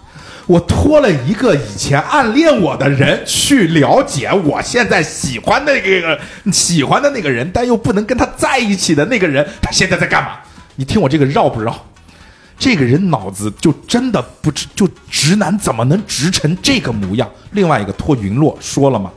[0.47, 6.19] 我托了一个以前暗恋我的人去了解我现在喜欢的那个
[6.51, 10.39] 喜欢的那个人，但又不能跟他在一起的那个人，他现在在干嘛？
[10.75, 11.85] 你听我这个绕不绕？
[12.57, 17.29] 这个人脑子就真的不直，就直男怎么能直成这个模样？
[17.51, 19.11] 另外一个托云落说了吗？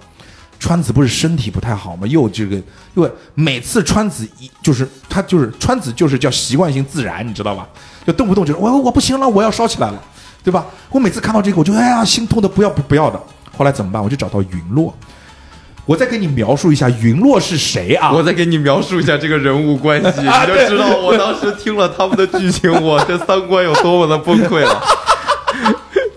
[0.62, 2.06] 川子不是身体不太好吗？
[2.06, 2.54] 又这个，
[2.94, 7.66] 因为每次川子一就是他就是川子就是叫习惯性自燃，你知道吧？
[8.06, 10.00] 就动不动就是我我不行了，我要烧起来了，
[10.44, 10.64] 对吧？
[10.90, 13.20] 我每次看到这个，我就哎呀心痛的不要不不要的。
[13.58, 14.00] 后来怎么办？
[14.00, 14.94] 我就找到云落。
[15.84, 18.12] 我再给你描述一下云落是谁啊？
[18.12, 24.80] 我再给你描述一下这个人物关系， 你就知道我当时听了他们的剧情，我这三观有多么的崩溃了。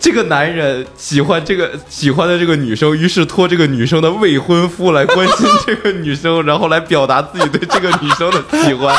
[0.05, 8.95] 这个男人喜欢这个喜欢的这个女生，于是托这个女生的未婚夫来关心这个女生，然后来表达自己对这个女生的喜欢。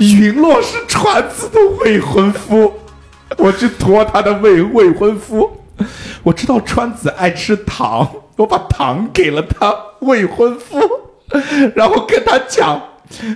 [0.00, 2.80] 云落是川子的未婚夫，
[3.36, 5.56] 我去托他的未未婚夫。
[6.24, 10.80] 我知道川子爱吃糖，我把糖给了他未婚夫，
[11.76, 12.82] 然后跟他讲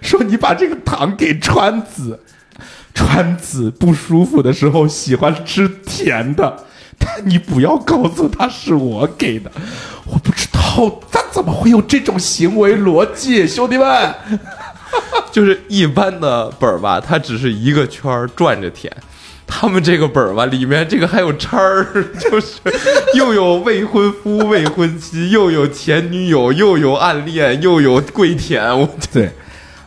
[0.02, 2.18] 说：“你把这个糖给川子。”
[2.94, 6.64] 川子不舒服的时候喜欢吃甜的，
[6.98, 9.50] 但你不要告诉他是我给的。
[10.04, 14.14] 我不知道他怎么会有这种行为逻辑，兄弟们。
[15.30, 18.92] 就是一般的本儿吧，它只是一个圈儿转着舔。
[19.46, 21.86] 他们这个本儿吧，里面这个还有叉儿，
[22.18, 22.58] 就是
[23.14, 28.76] 又有未婚夫、未婚妻，又有前女友，又有暗恋，又有跪舔。
[28.76, 29.30] 我对，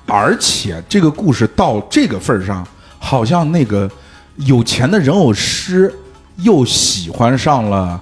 [0.06, 2.66] 而且这个故事到这个份儿上。
[3.06, 3.92] 好像那个
[4.38, 5.94] 有钱的人偶师
[6.38, 8.02] 又喜欢上了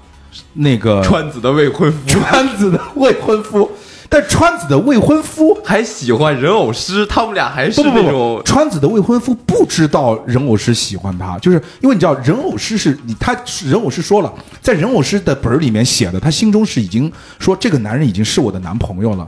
[0.53, 3.69] 那个川子的未婚夫， 川子的未婚夫，
[4.07, 13.35] 但川子的未婚夫还喜欢人偶师，他们俩还是那种川子的未婚夫不知道人偶师喜欢他，就是因为你知道人偶师是你他
[13.65, 14.31] 人偶师说了，
[14.61, 19.27] 在人偶师的本儿里面写的，他心中是已经说这个男人已经是我的男朋友了，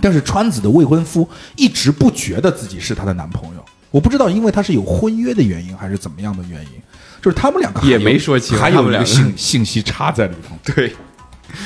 [0.00, 3.59] 但是川子的未婚夫一直不觉得自己是他的男朋友。
[3.90, 6.82] 我不知道，因为他是有婚约的原因，还是怎么样的原因，
[7.20, 10.56] 就是他们两个也没说清，还有一个信信息差在里头。
[10.74, 10.94] 对，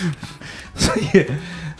[0.74, 1.26] 所以，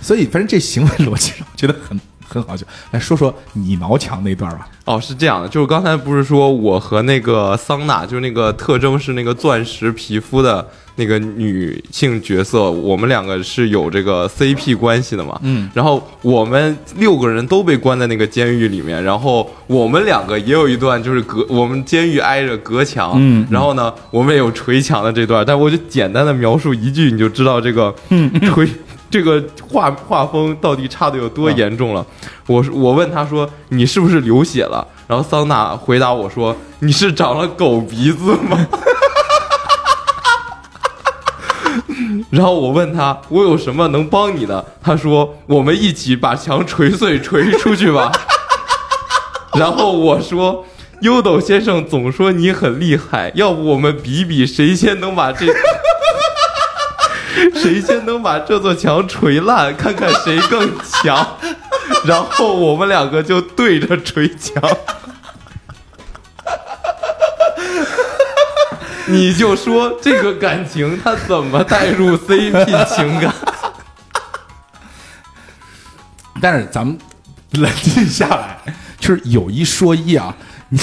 [0.00, 2.00] 所以反正这行为逻辑上，我觉得很。
[2.28, 4.68] 很好，笑来说说你挠墙那段吧。
[4.84, 10.66] 哦，是这样的，就是刚才不是说我和那个桑娜，就是那个特征是那个钻石皮肤的
[10.96, 15.40] 那个女性角色，我们两个是有这个 CP 关系的嘛？
[15.42, 15.70] 嗯。
[15.72, 23.46] 然后我们六个人都被关在那个监狱里面，然后我们两个也有一段就是隔我们监狱挨着隔墙，嗯。
[23.50, 27.94] 然后呢，我们也有捶墙的这段，但我就简单的描述一句，你就知道这个
[28.54, 28.68] 捶。
[29.14, 29.40] 这个
[29.70, 32.04] 画画风到底差的有多严重了？
[32.48, 38.66] 我我问他说：“你是不是流血了？”然后桑娜回答我说：“你是长了狗鼻子吗？”
[42.30, 48.10] 然后我问他：“我有什么能帮你的？”他说：“我们一起把墙锤碎，锤出去吧。
[49.56, 50.64] ”然后我说
[51.02, 55.46] ：“优斗先生总说你很厉害，要不我们比比谁先能把这。”
[57.54, 60.70] 谁先能把这座墙锤烂，看看谁更
[61.02, 61.36] 强？
[62.06, 64.62] 然后我们两个就对着锤墙。
[69.06, 73.34] 你就说这个感情他怎么带入 CP 情感？
[76.40, 76.98] 但是咱们
[77.52, 78.58] 冷静下来，
[78.98, 80.34] 就是有一说一啊，
[80.68, 80.78] 你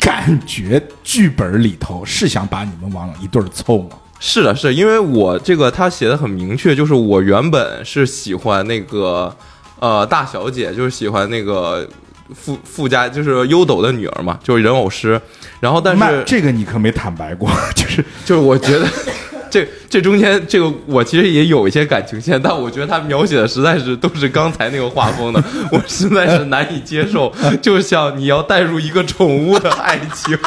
[0.00, 3.90] 感觉剧本里头是想把你们往一对儿凑吗？
[4.22, 9.34] 是的，是因为我这个他写的很明确，就是我原本是喜欢那个
[9.80, 11.88] 呃大小姐，就是喜欢那个
[12.34, 15.18] 富富家，就是优斗的女儿嘛，就是人偶师。
[15.58, 18.86] 然后但是这个你可没坦白过， 就是就是我觉得
[19.50, 25.42] 这这中间这个我其实也有一些感情线，但我觉得他描写的实在是都是刚才那个画风的，
[25.72, 27.32] 我实在是难以接受。
[27.60, 30.38] 就像你要带入一个宠物的爱情，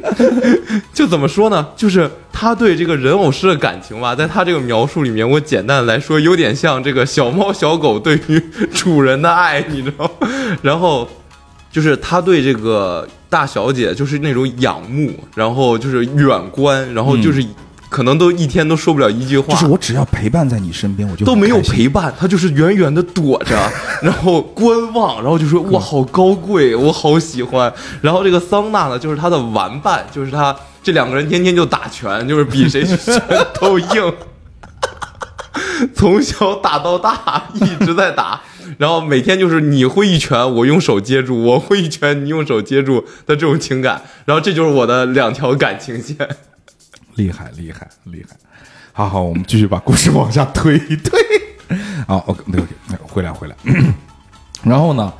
[0.92, 1.66] 就怎么说呢？
[1.76, 8.40] 就是他对这个人偶师的感情吧，在他这个描述里面，我简单来说，有点像这个小猫小狗对于
[8.74, 10.10] 主人的爱，你知道？
[10.62, 11.08] 然后
[11.70, 13.08] 就是他对这个。
[13.32, 17.42] 大小姐就是那种仰慕，然后就是远观，然后就是
[17.92, 19.52] 可能都一天都说不了一句话。
[19.52, 23.54] 就是我只要陪伴在你身边，我就都没有陪伴，他就是远远的躲着，
[24.02, 27.70] 然后观望，然后就说哇好高贵，我好喜欢。
[28.00, 33.22] 然后这个桑娜呢，就是他的玩伴，就是他这两个人天天就打拳，就是比谁拳
[33.52, 34.14] 头硬，
[35.94, 38.40] 从小打到大，一直在打。
[38.78, 44.00] 然后每天就是你挥一拳，我用手接住；我挥一拳，你用手接住的这种情感。
[44.24, 46.16] 然后这就是我的两条感情线，
[47.16, 48.36] 厉害厉害厉害！
[48.92, 51.18] 好好，我们继续把故事往下推一推。
[52.06, 52.66] 啊，OK OK，
[53.02, 53.56] 回来回来。
[54.62, 55.12] 然后呢，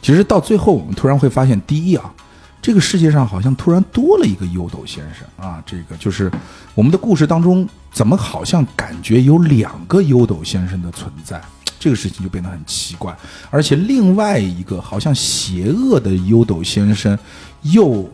[0.00, 2.12] 其实到最后，我们突然会发现，第一啊，
[2.62, 5.62] 这个世界上好像突然多了一个优斗先生啊。
[5.66, 6.30] 这个就是
[6.74, 11.40] 我们的故事当中，怎么好像感觉有两个优斗先生的存在？
[11.78, 13.14] 这个事情就变得很奇怪，
[13.50, 17.16] 而且另外一个好像邪恶的优斗先生，
[17.62, 18.08] 又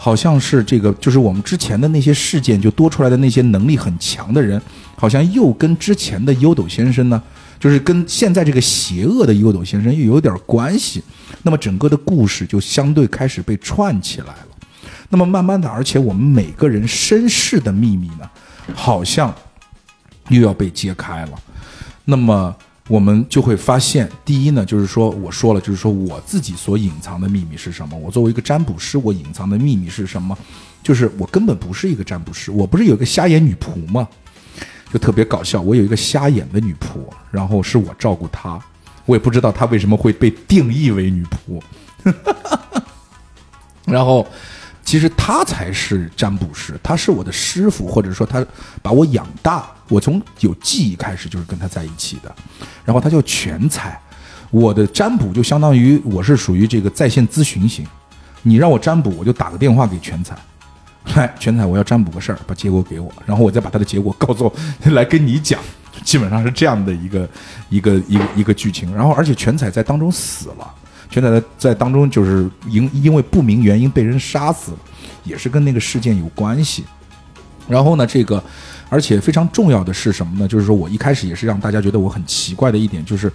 [0.00, 4.62] 好像是这个，就是我们之前的那些事件就多出来的那些能力很强的人，
[4.96, 7.20] 好像又跟之前的优斗先生呢，
[7.58, 11.02] 就是跟现在这个邪恶的优斗先生又有点关系。
[11.42, 14.46] 那么整个的故事就相对开始被串起来了。
[15.08, 18.30] 那么慢慢的，而且我们每个人身世的秘密呢，
[18.72, 19.34] 好像
[20.28, 21.32] 又要被揭开了。
[22.04, 22.54] 那么。
[22.88, 27.96] 我们就会发现，第一呢，就是说我说了，就是说我自己所隐藏的秘密是什么？
[27.96, 30.36] 我作为一个占卜师，我隐藏的秘密是什么？
[30.82, 34.08] 就是我根本不是一个占卜师，我不是有一个瞎眼女仆吗？
[34.90, 38.58] 就特别搞笑，我有一个瞎眼的女仆，然后是我照顾她，
[39.04, 41.62] 我也不知道她为什么会被定义为女仆，
[43.84, 44.26] 然后。
[44.88, 48.42] 其实他才是占卜师，他是我的师傅，或者说他
[48.80, 49.66] 把我养大。
[49.86, 52.34] 我从有记忆开始就是跟他在一起的。
[52.86, 54.00] 然后他叫全才，
[54.50, 57.86] 我的占卜就相当于我是属于这个在线咨询型。
[58.40, 60.34] 你让我占卜，我就打个电话给全才，
[61.14, 64.50] 来， 全才，我要占卜个事儿，把结果给我，然后我再把他的结果告诉
[64.92, 65.60] 来跟你讲，
[66.02, 67.28] 基本上是这样的一个
[67.68, 68.94] 一个一个一个剧情。
[68.94, 70.74] 然后而且全才在当中死了。
[71.10, 74.72] 全仔在在当中就是因因为不明原因被人杀死，
[75.24, 76.84] 也是跟那个事件有关系。
[77.66, 78.42] 然后呢，这个
[78.88, 80.48] 而且非常重要的是什么呢？
[80.48, 83.30] 就是说我一开始也是让大家觉得我很奇怪的一点，就是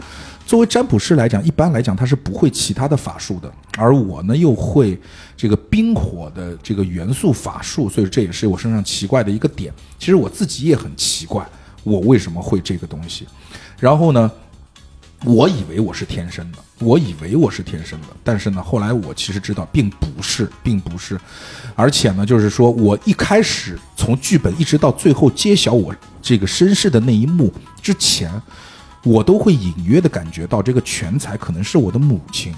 [0.46, 5.00] 作为占卜师来讲，一般来讲他是不会其他的法术的，而我呢又会
[5.38, 9.72] 这个冰火的这个元素法术，所以这也是我身上奇怪的一个点。
[10.00, 11.46] 其实我自己也很奇怪，
[11.84, 13.28] 我为什么会这个东西？
[13.80, 14.32] 然后呢？
[15.26, 21.20] 我以为我是天生的，我以为我是天生的，但是呢，后来我其实知道并不是，并不是，
[21.76, 28.30] 而且呢，就是说我一开始从剧本一直到最后揭晓我这个身世的那一幕之前，
[29.04, 32.54] 我都会隐约的感觉到这个全才可能是我的母亲。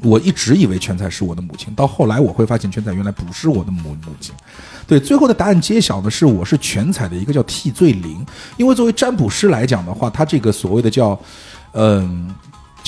[0.00, 4.32] 我一直以为全才是我的母亲，到后来我会发现全才原来不是我的母母亲。
[4.86, 8.24] 对，最后的答案揭晓的是我是全彩的一个叫替罪灵，
[8.56, 11.20] 因为作为占卜师来讲的话，他这个所谓的叫，
[11.72, 12.32] 嗯，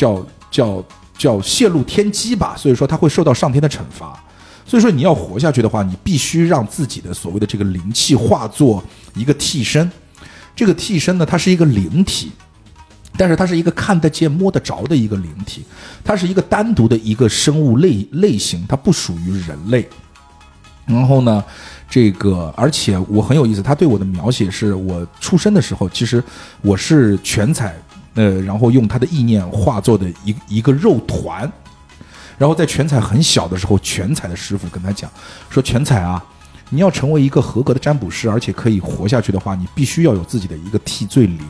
[0.00, 0.84] 叫叫
[1.18, 4.18] 叫泄露天机吧，所以说他会受到上天的惩罚。
[4.64, 8.82] 所以说你要活下去的话，你必须让自己的所谓的这个灵气化作
[9.14, 9.90] 一个替身，
[10.56, 12.32] 这个替身呢，它是一个灵体。
[13.16, 15.62] 但是它是一个看得见、摸得着的一个灵体，
[16.02, 19.86] 它是一个单独的一个生物类类型，它不属于人类。
[20.86, 21.44] 然后呢，
[21.90, 26.22] 这个而且我很有意思，他对我的描写是我出生的时候，其实
[26.62, 27.76] 我是全彩，
[28.20, 31.50] 呃，然后用他的意念化作的一一个肉团。
[32.36, 35.10] 然后在全彩很小的时候，全彩的师傅跟他讲
[35.48, 36.22] 说：“全彩啊，
[36.68, 41.40] 你要成为一个合格的占卜师，而且可以活下去的话，你必须要有自己的一个替罪灵。”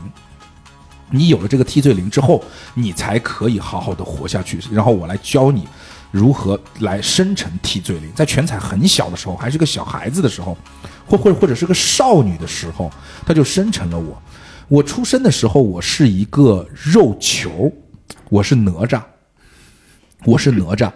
[1.13, 2.41] 你有了这个替罪灵之后，
[2.75, 4.61] 你才可以好好的活下去。
[4.71, 5.67] 然后我来教你
[6.13, 8.13] 如何来生成替罪灵。
[8.15, 10.57] 在全彩很小的时候，还是个小孩子的时候，
[11.09, 12.89] 或或或者是个少女的时候，
[13.27, 14.21] 他就生成了我。
[14.71, 17.73] 我出生的时候，我是一个肉球，
[18.29, 19.03] 我是哪吒，
[20.25, 20.89] 我是哪吒。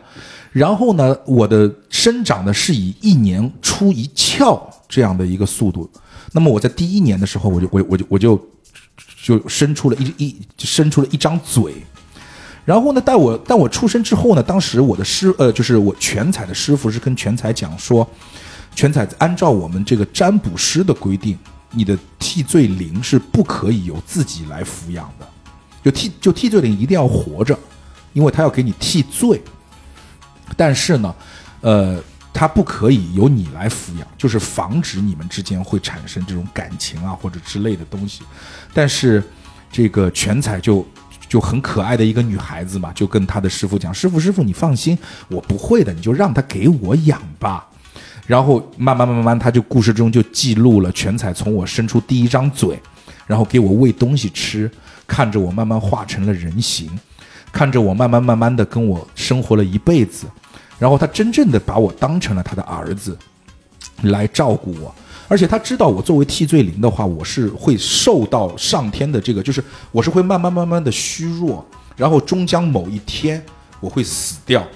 [0.52, 5.90] 然后呢，我的生长的是以一年出一窍这样的一个速度。
[6.30, 8.40] 那么我在第一年的时候，我就我我就我就。
[9.24, 11.72] 就伸出了一一伸出了一张嘴，
[12.66, 18.06] 然后呢，在我但我出生之后呢，当时我的师呃，就是我全彩的师傅是跟全彩讲说，
[18.74, 21.38] 全彩按照我们这个占卜师的规定，
[21.74, 25.28] 你的替罪灵是不可以由自己来抚养的，
[25.82, 27.58] 就替就替罪灵一定要活着，
[28.12, 29.42] 因为他要给你替罪。
[30.56, 31.14] 但是呢，
[31.60, 32.00] 呃，
[32.32, 38.22] 他不可以由你来抚养，就是防止你们之间会产生这种感情啊或者之类的东西。
[38.72, 39.22] 但是
[39.70, 40.86] 这个全彩就。
[41.26, 44.96] 就很可爱的一个女孩子嘛，就跟她的师傅讲：“师傅，师傅，你放心，
[45.26, 47.66] 我不会的，你就让她给我养吧。”
[48.26, 52.80] 然后慢慢慢慢，他就故事中就记录了全彩从我伸出第一张嘴，
[53.26, 54.70] 然后给我喂东西吃，
[55.06, 56.88] 看着我慢慢化成了人形，
[57.52, 60.26] 看着我慢慢慢慢的跟我生活了一辈子，
[60.78, 63.16] 然后他真正的把我当成了他的儿子，
[64.02, 64.94] 来照顾我。
[65.26, 71.64] 而且他知道我作为替罪灵的话，我是会受到上天的这个，就是我是会慢慢慢慢的虚弱，
[71.96, 73.42] 然后终将某一天
[73.80, 74.66] 我会死掉，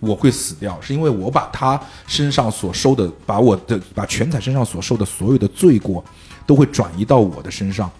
[0.00, 6.04] 我会死掉，是因为我把他身上所受的，把我的把全彩身上所受的所有的罪过，
[6.46, 7.90] 都会转移到我的身上，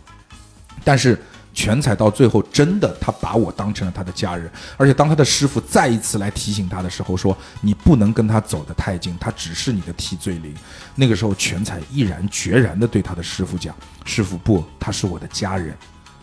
[0.85, 1.21] 但是。
[1.55, 10.55] 全彩到最后，真的他把我当成了他的家人，而且当他的师傅再一次来提醒他的时候，说你不能跟他走得太近，他只是你的替罪灵。
[10.95, 13.75] 那个时候，全彩毅然决然地对他的师傅讲
[14.07, 15.77] ：“师傅不，他是我的家人，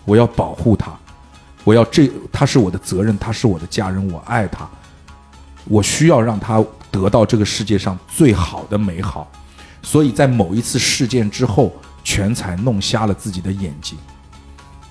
[0.05, 0.97] 我要保护他，
[1.65, 4.69] 我要这他是我的责任，他是我的家人，我爱他，
[5.67, 9.29] 我需要让他得到这个世界上最好的美好。”
[9.83, 13.97] 所以在某一次事件之后，全才弄瞎了自己的眼睛。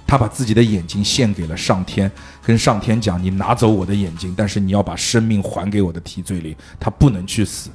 [0.07, 2.11] 他把自己的眼睛献给了上天，
[2.43, 7.71] 跟上天讲：“你拿走我的眼睛，但是你要把生命还给我的替罪灵，他不能去死。”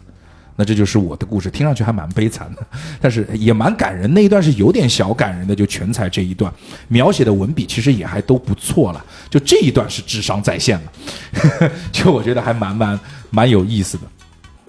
[0.60, 2.68] 那这就是我的故事，听上去还蛮悲惨的，
[3.00, 4.14] 但是也蛮感人。
[4.14, 6.54] 那一段是有点小感人的，就全才这一段
[6.90, 9.02] 描写的文笔其实也还都不错了。
[9.30, 13.00] 就这一段是智商在线了， 就我觉得还蛮蛮
[13.30, 14.04] 蛮有意思的。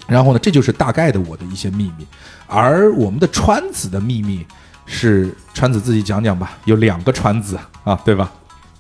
[0.07, 2.07] 然后呢，这就是大概的我的一些秘密，
[2.47, 4.47] 而我们的川子的秘密。
[4.93, 8.33] 是川子自己讲讲吧，有两个川子啊，对吧？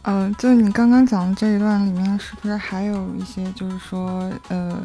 [0.02, 4.76] 嗯，就你刚刚讲的这一段里面，是不是还有一些，就是说，呃，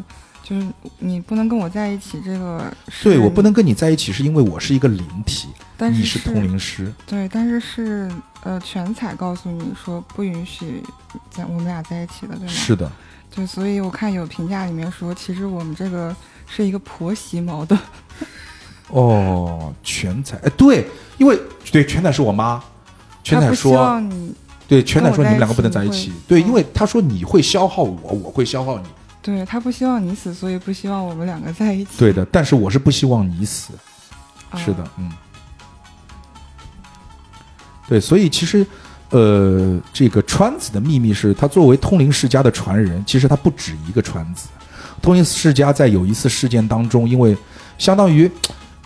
[0.47, 0.67] 就是
[0.99, 2.71] 你不能跟我在一起，这个
[3.01, 5.47] 对我不能跟你在一起，是因为我是一个灵体，
[5.79, 8.11] 你是通灵师，对，但是是
[8.43, 10.83] 呃，全彩告诉你说不允许
[11.31, 12.47] 在我们俩在一起的，对吗？
[12.47, 12.91] 是的，
[13.33, 16.15] 对，所以我看有评价里面说，其实我们这个
[16.45, 17.79] 是一个婆媳矛盾。
[18.89, 20.85] 哦，全彩哎，对，
[21.17, 21.35] 因为
[21.71, 22.63] 对全彩是我妈，
[23.23, 23.99] 全彩说，
[24.67, 28.85] 对全彩说你们两个不能在一起，对，因为他说你会消耗我，我会消耗你，
[29.25, 31.89] 对他不希望你死，所以不希望我们两个在一起。
[31.97, 33.73] 对的，但是我是不希望你死，
[34.55, 35.11] 是的，嗯，
[37.89, 38.63] 对，所以其实，
[39.09, 44.47] 呃，这个川子的秘密是他作为通灵世家的传人，其实他不止一个川子，
[45.01, 47.35] 通灵世家在有一次事件当中，因为
[47.79, 48.31] 相当于。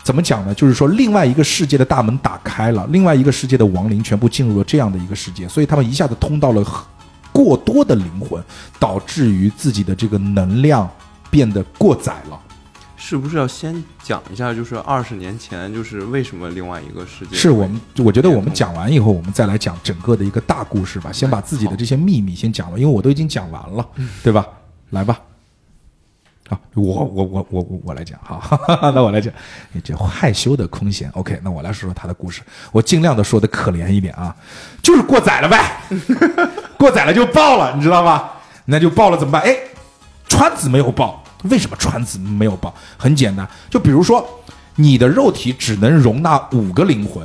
[0.01, 0.55] 怎么讲呢？
[0.55, 6.63] 就是说，另外一个世界的大门打开了，另外一个世界的亡灵全部进入了这样的一个世界，所以他们一下子通到了
[7.43, 8.43] 过多的灵魂，
[8.77, 10.89] 导致于自己的这个能量
[11.29, 12.37] 变得过载了。
[12.97, 17.35] 是不是要先讲一下，就是二十年前，就是为什么另外一个世界？
[17.37, 21.09] 是我们，我觉得我们讲完以后，我们再来讲整个的一个大故事吧。
[21.11, 23.87] 先把自己的这些秘密先讲了，因为我都已经讲完了，
[24.21, 24.45] 对吧？
[24.89, 25.17] 来吧。
[26.49, 28.59] 啊，我我我我我我来讲哈，
[28.93, 29.31] 那我来讲，
[29.83, 34.35] 这害羞的空闲，OK，那我来说说他的故事，我尽量的说的可怜一点啊，
[34.81, 35.79] 就是过载了呗，
[36.79, 38.29] 过载了就爆了，你知道吗？
[38.63, 39.41] 那就爆了怎么办？
[39.41, 39.53] 哎，
[40.29, 42.73] 川子没有爆，为什么川子没有爆？
[42.95, 44.25] 很简单，就比如说
[44.75, 47.21] 你的肉体只能容纳五个灵魂，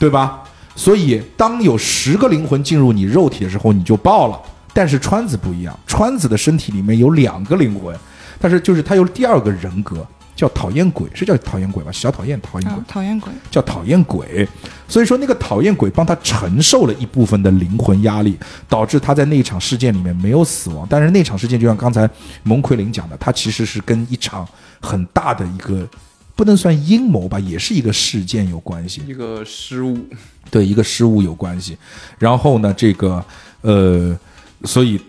[0.00, 0.42] 对吧？
[0.74, 4.40] 所以当有十个灵魂进入你肉体的时候，你就爆了。
[4.72, 7.96] 但是川子不一样，川子的身体里面有两个灵魂。
[8.40, 10.04] 但是就是他有第二个人格，
[10.38, 11.90] 叫讨厌鬼，是叫讨厌鬼吧？
[11.90, 14.48] 小讨厌讨厌鬼，讨厌鬼叫讨厌鬼。
[14.86, 20.86] 所以说那个讨厌鬼帮他承受了一部分的灵魂压力，导致他在那一场事件里面没有死亡。
[20.88, 22.08] 但是那场事件就像刚才
[22.44, 24.46] 蒙奎林讲的，他其实是跟一场
[24.80, 25.84] 很大的一个
[26.36, 29.98] 不能算阴谋吧，也是一个事件有关系，一个失误，
[30.52, 31.76] 对，一个失误有关系。
[32.16, 33.24] 然后呢，这个
[33.62, 34.16] 呃，
[34.62, 35.00] 所以。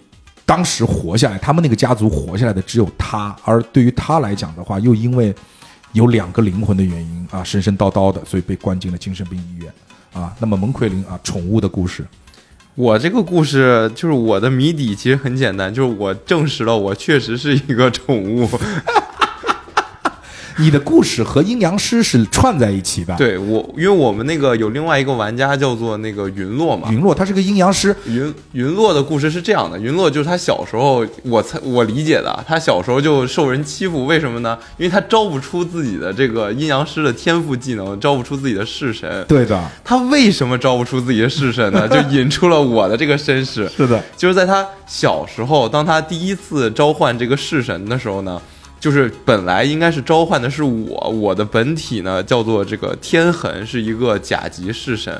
[0.49, 5.31] 当时活下来，他们那个家族活下来的只有他，而对于他来讲的话，又因为
[5.93, 9.71] 有两个灵魂的原因啊，神神叨叨的，所以被关进了精神病医院
[10.11, 10.33] 啊。
[10.39, 12.03] 那么蒙奎林啊，宠物的故事，
[12.73, 18.49] 我这个故事就是我的谜底，其实很简单，就是我证实了我确实是一个宠物。
[20.59, 23.15] 你的故事和阴阳师是串在一起的。
[23.15, 27.95] 对我，因为我们那个有另外一个玩家叫做那个云落嘛，云落他是个阴阳师。
[28.05, 34.57] 云云落的故事是这样的，云落就是他小时候，我猜我理解的，他小时候就受人欺负，为什么呢？
[34.77, 39.25] 因为他招不出自己的这个阴阳师的天赋技能，招不出自己的式神。
[39.29, 41.87] 对的，他为什么招不出自己的式神呢？
[41.87, 43.69] 就引出了我的这个身世。
[43.69, 48.41] 是的， 就是在他小时候，当他第一次召唤这个式神的时候呢。
[48.79, 55.13] 就是本来应该是召唤的是我，我的本体呢叫做这个天痕，是一个甲级式神。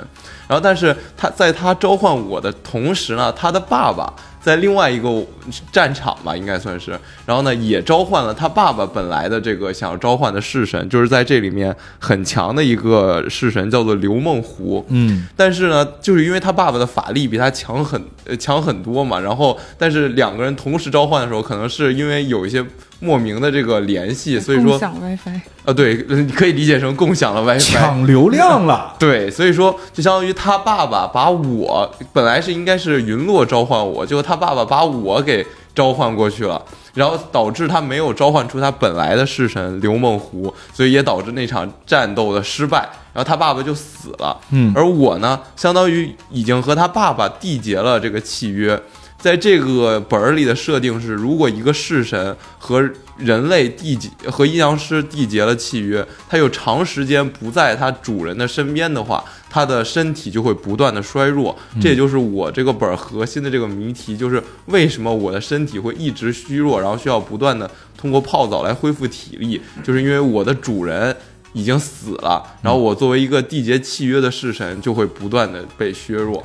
[0.48, 4.12] 然后，但是他在他召唤我的同时呢，他的爸爸
[4.42, 5.24] 在另外一个
[5.72, 14.84] 战场吧，应该算是，然后呢也召唤了他爸爸本来的这个想要召唤的式神，就是在这里面很强的一个式神，叫做刘梦湖。
[14.88, 22.66] 嗯，但是呢，就是因为他爸爸的法力比他强很呃强很多嘛，然后但是两个人同时召唤的时候，可能是因为有一些。
[23.00, 28.96] 莫名的这个联系， 所以说共享 WiFi 啊，对，你 可以理解成共享了 WiFi，抢流量了。
[29.00, 36.62] 对，所以说就相当于他爸爸把我本来是应该是云落召唤我，结果他爸爸把我给召唤过去了，
[36.94, 42.80] 然后导致他没有召唤出他本来的式神刘梦湖，所以也导致那场战斗的失败，
[43.14, 44.38] 然后他爸爸就死了。
[44.52, 48.78] 嗯，而我呢，相当于已经和他爸爸缔结了这个契约。
[49.20, 61.54] 在这个本儿里的设定是，如果一个式神和人类缔结和阴阳师缔结了契约，他又长时间不在他主人的身边的话，他的身体就会不断的衰弱。
[61.82, 71.14] 这也就是我这个本儿核心的这个谜题，就是为什么我的身体会一直虚弱，然后需要不断的通过泡澡来恢复体力，就是因为我的主人
[71.52, 76.42] 已经死了，然后我作为一个缔结契约的式神就会不断的被削弱。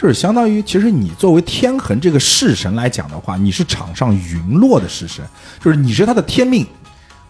[0.00, 5.22] 就是相当于，其实你作为天恒这个式神来讲的话，你是场上陨落的式神，
[5.62, 6.66] 就是你是他的天命。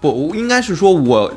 [0.00, 1.32] 不，应该是说我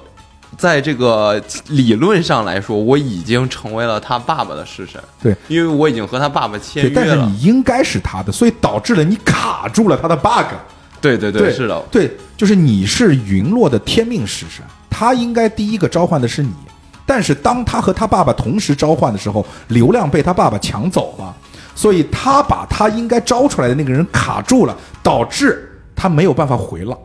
[0.56, 5.02] 在这个理论上来说，我已经成为了他爸爸的式神。
[5.24, 6.96] 对，因为我已经和他爸爸签约了。
[6.96, 10.54] 但是你应该是他的，所以导致了你卡住了他的 bug。
[11.02, 16.54] 对对对，是的，对，就是你是陨落的天命式神，他应该第一个召唤的是你。
[17.06, 21.36] 但是当他和他爸爸同时召唤的时候，流量被他爸爸抢走了，
[21.76, 26.98] 所以他把他应该招出来的那个人卡住了，导致他没有办法回了，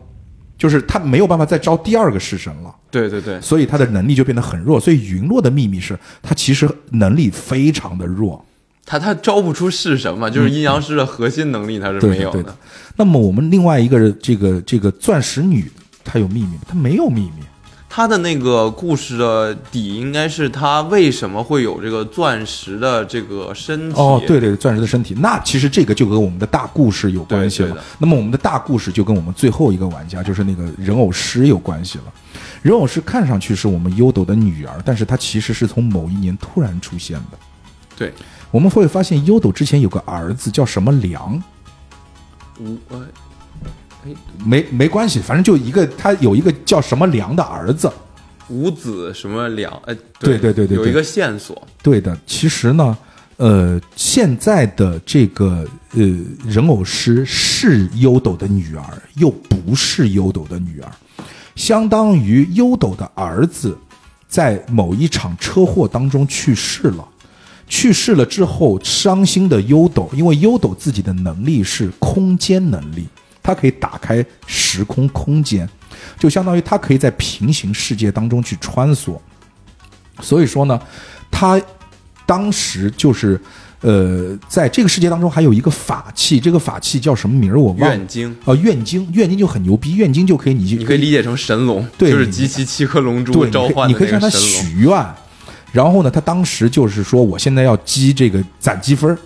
[0.57, 2.73] 就是他没有办法再招第二个式神了。
[2.91, 4.79] 对对对，所以他的能力就变得很弱。
[4.79, 8.43] 所以云落的秘密是他其实能力非常的弱，
[8.85, 12.55] 他他招不出式神嘛，就是阴阳师的核心能力他是没有的。
[12.95, 15.71] 那么我们另外一个这个这个钻石女，
[16.03, 16.61] 她有秘密吗？
[16.67, 17.43] 她没有秘密。
[17.99, 23.99] 他的那个故事的底应该是他为什么会有这个钻石的这个身体？
[23.99, 25.13] 哦，对对，钻石的身体。
[25.15, 27.75] 那其实这个就跟我们的大故事有关系了。
[27.97, 32.05] 那么我们的大故事就跟我们最后一个玩家，就是那个人偶师有关系了。
[32.61, 37.37] 人偶师看上去是我们优斗的女儿，但是她其实是从某一年突然出现的。
[37.97, 38.13] 对，
[38.49, 41.43] 我们会发现优斗之前有个儿子叫什么良？
[42.61, 43.05] 无呃。
[44.45, 47.91] 没没关系，反正就一个，他有一个叫什么良的儿子，
[48.47, 49.71] 五子什么良？
[49.85, 51.61] 呃，对对对对，有一个线索。
[51.83, 52.97] 对的，其实呢，
[53.37, 56.01] 呃，现在的这个呃
[56.45, 60.89] 人偶师是优斗的女儿，又不是优斗的女儿，
[61.55, 63.77] 相当于优斗的儿子
[64.27, 67.05] 在某一场车祸当中去世了，
[67.67, 73.07] 去世了之后，伤心的优斗，因为优斗自己的能力是空间能力。
[73.41, 75.67] 它可以打开时空空间，
[76.17, 79.17] 就相当于它可以在平行世界当中去穿梭。
[80.21, 80.79] 所以说呢，
[81.31, 81.61] 他
[82.25, 83.39] 当时就是
[83.81, 87.57] 呃，在这个世界当中还有一个法器，这个法器叫什么名儿？
[87.57, 87.95] 我忘了。
[87.95, 95.05] 愿经啊，愿经，愿经就很牛逼，愿经就可以你你可以理解成神龙，对，就是集齐七颗龙珠召唤你可以让他许愿，
[95.71, 99.17] 然后呢，他当时就是说，我现在要积这个攒积分。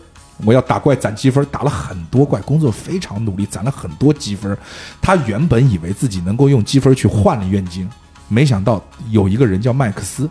[0.45, 4.57] 我要打怪攒积分，打了很多怪，工作非常努力，攒了很多积分。
[5.01, 7.89] 他原本以为自己能够用积分去换了愿经，
[8.27, 10.29] 没想到有一个人叫麦克斯，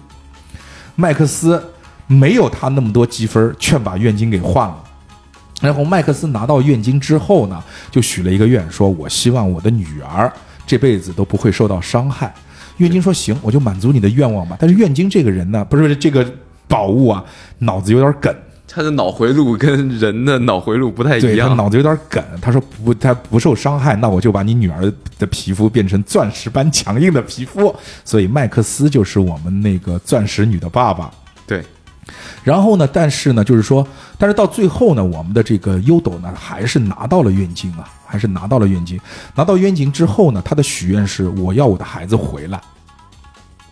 [0.95, 1.63] 麦克斯
[2.07, 4.85] 没有他那么多积分，却把愿经给换了。
[5.61, 10.31] 然后麦克斯拿到愿经之后呢，就许了一个愿，说我希望我的女儿
[10.67, 12.35] 这辈子都不会受到伤害。
[12.79, 14.57] 愿经说行，我就满足你的愿望吧。
[14.59, 16.29] 但是愿经这个人呢，不是这个
[16.67, 17.25] 宝物啊，
[17.59, 18.35] 脑子有点梗。
[18.75, 22.25] 他的脑回路跟人的脑回路不太一样，他脑子有点梗。
[22.41, 27.75] 他说不，他不受伤害，那我就把你女儿的皮肤变成钻石般强硬的皮肤。
[28.03, 31.11] 所以麦克斯就是我们那个钻石女的爸爸。
[31.47, 31.63] 对。
[32.43, 33.87] 然后呢，但是呢，就是说，
[34.17, 38.99] 但是到最后呢，我们的这个优斗呢，还是拿到了愿景啊，还是拿到了愿景。
[39.35, 42.61] 拿到愿景之后呢，他的许愿是我要我的孩子回来。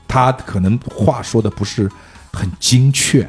[0.06, 1.90] 他可能话说的不是
[2.32, 3.28] 很精确，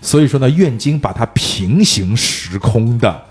[0.00, 3.22] 所以说呢，愿经把他平行时空的，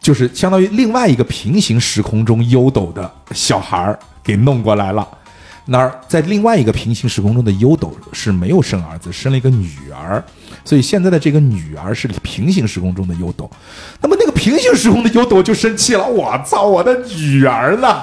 [0.00, 5.06] 就是相当于另外一个平行时空中优斗的小孩儿给弄过来了。
[5.64, 10.22] 那儿在另外一个平行时空中的优斗是没有生儿子，生了一个女儿，
[10.64, 13.48] 所以现在的这个女儿是平行时空中的优斗。
[14.00, 18.02] 那么那个平行时空的优斗就生气了，我操，我的女儿呢？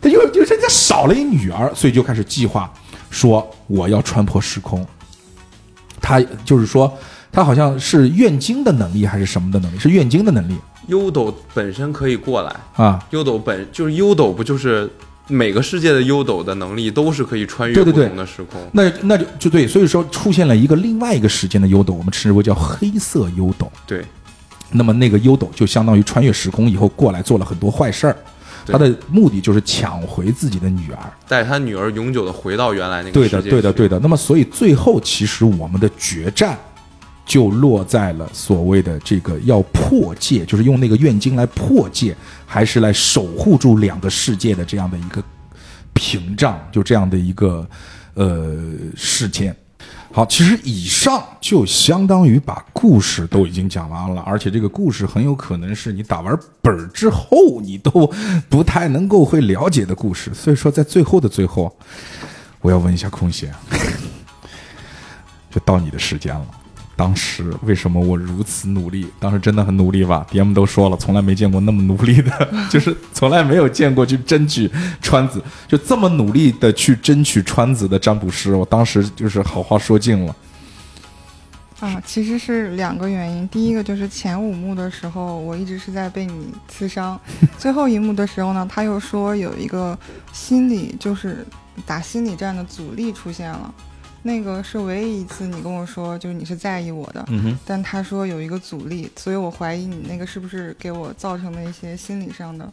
[0.00, 2.72] 他就就人家少了一女儿，所以就开始计划
[3.10, 4.86] 说我要穿破时空。
[6.00, 6.92] 他就是说，
[7.30, 9.78] 他好像是愿经的能力还是什么的能力？
[9.78, 10.56] 是愿经的能力。
[10.88, 14.90] 优斗本身可以过来啊，优斗本就是优斗，不就是？
[15.28, 23.68] 每个世界的优斗的能力都是可以穿越不同的时空，那那就就对，所以说出现了一个另外一个时间的优斗，我们称之为叫黑色优斗。
[23.84, 24.04] 对，
[24.70, 28.16] 那么那个优斗就相当于穿越时空以后过来做了很多坏事儿，
[28.66, 30.98] 他的目的就是抢回自己的女儿，
[31.28, 33.98] 带他女儿永久的回到原来那个对的，对的，对的。
[34.00, 36.58] 那么所以最后其实我们的决战
[37.24, 42.16] 就落在了所谓的这个要破戒，就是用那个愿经来破戒。
[42.48, 45.20] 还是来守护住两个世界的这样的一个
[45.92, 47.68] 屏障，就这样的一个
[48.14, 48.56] 呃
[48.94, 49.54] 事件。
[50.16, 58.10] 好，其实以上就相当于把故事都已经讲完了，而且这个故事很有可能是你打完本之后你都
[58.48, 60.32] 不太能够会了解的故事。
[60.32, 61.70] 所以说，在最后的最后，
[62.62, 63.52] 我要问一下空闲，
[65.52, 66.46] 就到你的时间了。
[66.96, 69.06] 当时为什么我如此努力？
[69.20, 74.70] 当时真的很努力吧？DM 都说了，从来没见过那么努力的， 就是从来没有见过去争取
[75.02, 78.54] 川子，就这么努力的去争取川子的占卜师。
[78.54, 80.34] 我当时就是好话说尽了。
[81.80, 83.46] 啊，其实是两个原因。
[83.48, 87.14] 第一个就是前五幕的时候，我一直是在被你刺伤；
[87.58, 89.96] 最后一幕的时候呢，他又说有一个
[90.32, 91.46] 心理，就是
[91.84, 93.74] 打心理战的阻力出现了。
[94.26, 97.24] 那个是唯一一次你跟我说，就是你是在意我的，
[97.64, 102.70] 但他说有一个阻力，所以我怀疑你那个是不是给我造成了一些心理上的，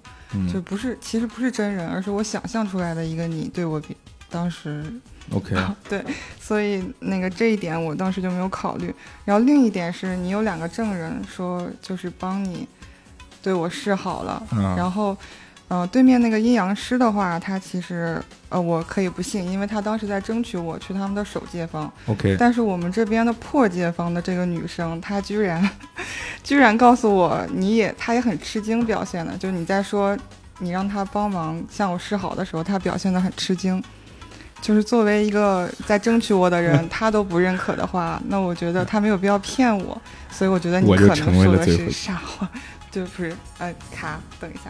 [0.51, 3.95] 就不是，其实不是真人，而是我想象出来的一个你对我比
[4.31, 4.83] 当时
[5.31, 5.55] ，OK，
[5.87, 6.03] 对，
[6.41, 8.93] 所以那个这一点我当时就没有考虑。
[9.23, 12.67] 然后另一点是你有两个证人说就是帮你
[13.43, 14.43] 对我示好了，
[14.75, 15.15] 然后。
[15.75, 21.91] 嗯，对面那个阴阳师的话，他其实呃，我可以不信，因为他当时在争取我去他们的守戒方。
[22.05, 22.37] OK。
[22.37, 25.67] 但是我们这边的破戒方的这个女生，她居然
[26.43, 30.15] 居然告诉我，你也，她也很吃惊，表现的，就是你在说
[30.59, 33.83] 你让她帮忙向我示好的时候，她表现的很吃惊。
[34.61, 39.99] 就是作为一个在争取我的人， 她都不认可的话，那我觉得她没有必要骗我。
[40.29, 42.47] 所以我觉得你可能说的是傻话，
[42.91, 44.69] 就不是呃，卡，等一下。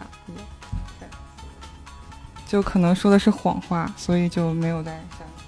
[2.46, 5.46] 就可能说的是谎话，所以就没有再相信。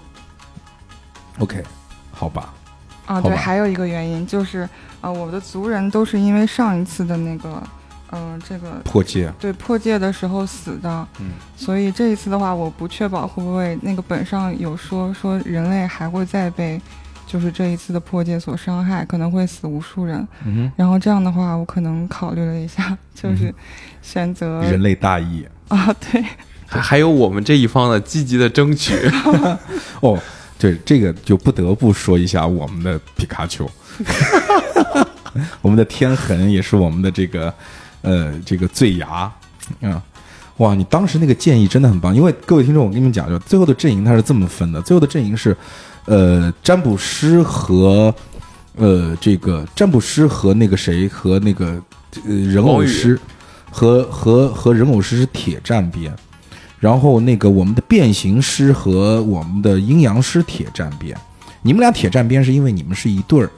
[1.39, 1.63] OK，
[2.11, 2.53] 好吧。
[3.05, 4.67] 啊，对，还有一个原因就是，
[4.99, 7.63] 呃，我的族人都是因为上一次的那个，
[8.11, 11.07] 嗯，这个破戒，对破戒的时候死的。
[11.21, 11.31] 嗯。
[11.55, 16.81] 所以这一次的话，我不确保会不会那个本上有说说人类还会再被，
[17.25, 20.27] 就是这一次的破戒所伤害，可能会死无数人。
[20.43, 23.55] 嗯然后这样的话，我可能考虑了一下，就是
[24.01, 26.25] 选择人类大义啊，对。
[26.67, 28.93] 还还有我们这一方的积极的争取，
[30.01, 30.19] 哦，
[30.59, 33.69] 对，这个就不得不说一下我们的皮卡丘，
[35.61, 37.53] 我们的天痕也是我们的这个
[38.01, 39.31] 呃这个醉牙，
[39.81, 40.01] 啊，
[40.57, 45.55] 哇，你当时那个建议真的很棒，因为各位听众，我跟你们讲，就最后的阵营它是这么分的，最后的阵营是
[46.05, 48.13] 呃占卜师和
[48.75, 51.81] 呃这个占卜师和那个谁和那个
[52.25, 53.17] 呃人偶师
[53.71, 56.13] 和和和人偶师是铁站边。
[56.79, 61.17] 然后那个我们的变形师和我们的阴阳师铁站边，
[61.63, 63.49] 你们俩铁站边是因为你们是一对儿，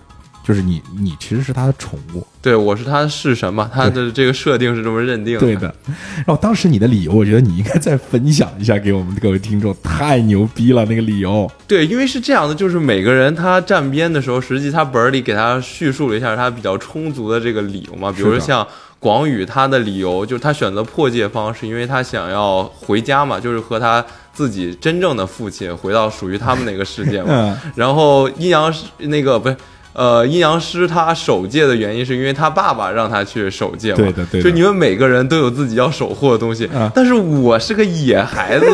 [0.42, 5.40] 就是你你其实是他的宠物，对我是他的式神嘛，他的这个设定是这么认定的。
[5.42, 5.76] 对的。
[6.16, 11.52] 然后当时你的理由，我觉得你应该再分享一下给我们各位听众，太牛逼了那个理由。
[11.68, 18.66] 对，因为是这样的，就是每个人他站边的时候，实际他本儿里给他叙述了一下他比较充足的这个理由嘛，比如说像。
[19.00, 24.04] 广宇他的理由就是他选择破戒方，是因为他想要回家嘛， 就是和他
[24.34, 27.58] 自己真正的父亲回到属于他们那个世界嘛。
[27.76, 29.56] 然后阴阳师那个不是，
[29.94, 33.98] 呃，阴阳师他守戒的原因是因为他爸爸让他去守戒嘛。
[33.98, 34.42] 对的，对。
[34.42, 38.66] 就你们每个人都有自己要守护的东西，但是我是个野孩子，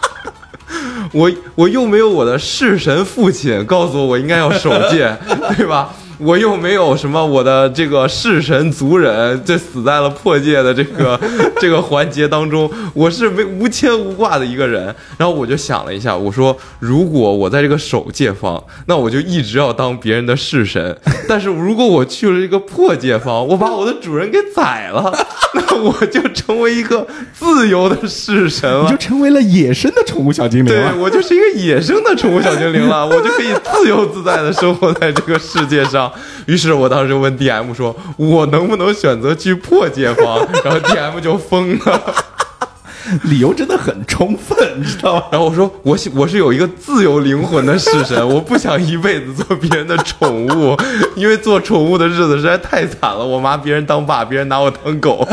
[1.12, 5.12] 我我又没有我的弑神父亲告诉我我应该要守戒，
[5.58, 5.92] 对吧？
[6.20, 11.18] 我又没有什么我的这个弑神族人，这死在了破戒的这个
[11.58, 14.94] 这个环节当中，我是没无牵无挂的一个人。
[15.16, 20.94] 然后我就想了一下，我说如果我在这个守戒方，那我就一直要当别人的弑神；
[21.28, 25.12] 但是如果我去了这个破戒方，我把我的主人给宰了，
[25.54, 30.92] 那我就成为一个自由的弑神了，你就成为了野生的宠物小精灵了。
[30.92, 36.09] 对我就是一个野生的宠物小精灵了，我就可以自由自在的生活在这个世界上。
[36.46, 42.14] 于是我当时就问 D M 说：“我能不能选择去破解方？”然后 D M 就疯了，
[43.24, 45.24] 理由真的很充分，你知道吗？
[45.32, 50.76] 然后我说：“我我是有一个自由灵魂的式神，我不想一辈子做别人的宠物，
[51.16, 53.24] 因为做宠物的日子实在太惨了。
[53.24, 55.26] 我拿别人当爸，别人拿我当狗。”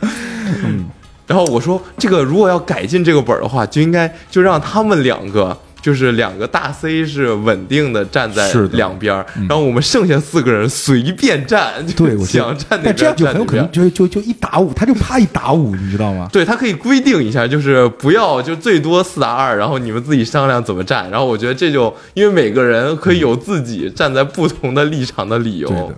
[0.00, 0.86] 嗯，
[1.26, 5.56] 然后我说：“这个如果要改进这个本的话，就应该就让他们两个。”
[5.86, 9.14] 就是两个大 C 是稳定的站在两边，
[9.48, 16.28] 然后我们剩下四个人随便站，对，想站哪边站但这样就很有可能就就就一打五，他就怕一打五，你知道吗？
[16.32, 21.08] 对他可以规定一下，就是不要就最多四打二，然后你们自己商量怎么站。
[21.08, 25.92] 然后我觉得这就因为每个人可以有自己站在不同的立场的理由。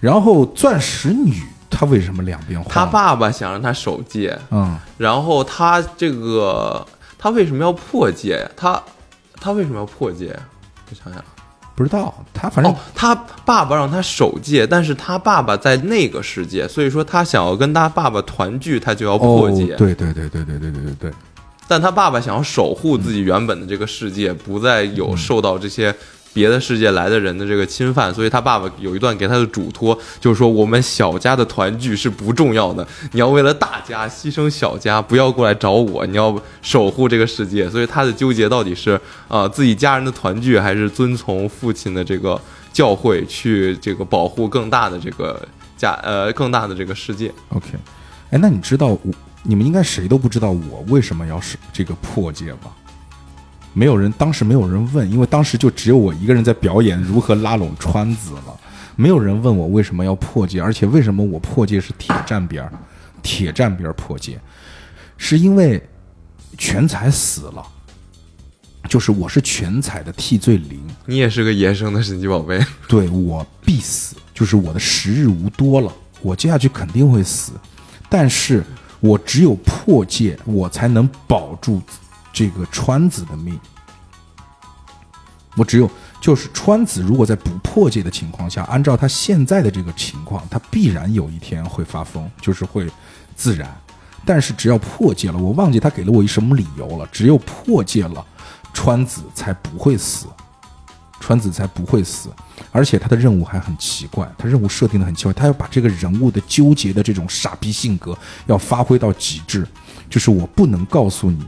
[0.00, 1.34] 然后钻石女
[1.68, 2.72] 她为什么两边换？
[2.72, 6.86] 她爸爸想让她守戒，嗯，然后她这个
[7.18, 8.50] 她为什么要破戒呀？
[9.44, 9.50] 她。
[9.50, 10.34] 他为什么要破戒？
[10.88, 11.22] 我想想，
[11.76, 12.14] 不知道。
[12.32, 13.14] 他反正他
[13.44, 19.74] 爸爸让他守戒，但是他爸爸在那个世界，所以说他想要跟他爸爸团聚，他就要破戒。
[19.76, 21.12] 对对对对对对对对对。
[21.68, 25.94] 但他爸爸想要守护自己原本的这个世界，不再有受到这些。
[26.34, 37.70] 别的世界来的人的这个侵犯，所以他爸爸有一段给他的嘱托，就是说我们小家的团聚是不重要的，你要为了大家牺牲小家，不要过来找我，你要守护这个世界。
[37.70, 42.38] 所以他的纠结到底是啊自己家人的团聚，还是遵从父亲的这个
[42.72, 45.40] 教诲去这个保护更大的这个
[45.76, 47.68] 家呃更大的这个世界？OK，
[48.30, 49.00] 哎，那你知道我
[49.44, 52.74] 你们应该谁都不知道我为什么要是这个破戒吧？
[53.74, 58.60] 没有人，当时没有人问，因为当时就只有我一个人在表演如何拉拢川子了。
[58.96, 62.72] 没有人问我为什么要破戒，而且为什么我破戒是铁站边儿，
[63.20, 64.38] 铁站边儿破戒，
[65.16, 65.82] 是因为
[66.56, 67.66] 全彩死了，
[68.88, 70.80] 就是我是全彩的替罪灵。
[71.06, 75.92] 你也是个野生的神奇宝贝，对我必死，就是我的时日无多了，
[76.22, 77.54] 我接下去肯定会死，
[78.08, 78.62] 但是
[79.00, 81.82] 我只有破戒，我才能保住。
[82.34, 83.58] 这个川子的命，
[85.56, 85.88] 我只有
[86.20, 92.90] 就是川子，如果在不破戒的情况下，按照他现在的这个情况，他必然有一天会发疯，就是会
[93.36, 93.72] 自燃。
[94.26, 97.06] 但是只要破戒了，我忘记他给了我一什么理由了。
[97.12, 98.26] 只有破戒了，
[98.72, 100.26] 川子才不会死，
[101.20, 102.30] 川子才不会死。
[102.72, 109.64] 而且他的任务还很奇怪，他任务设定的很奇怪，他要把这个人物的纠结的这种傻逼性格要发挥到极致，
[110.10, 111.46] 就是我不能告诉你。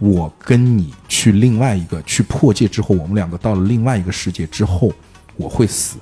[0.00, 4.92] 我跟你去另外一个去破戒之后，我们两个到了另外一个世界之后，
[5.36, 5.98] 我会死。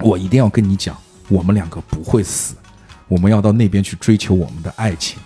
[0.00, 0.94] 我一定要跟你讲，
[1.28, 2.54] 我们两个不会死，
[3.08, 5.18] 我们要到那边去追求我们的爱情。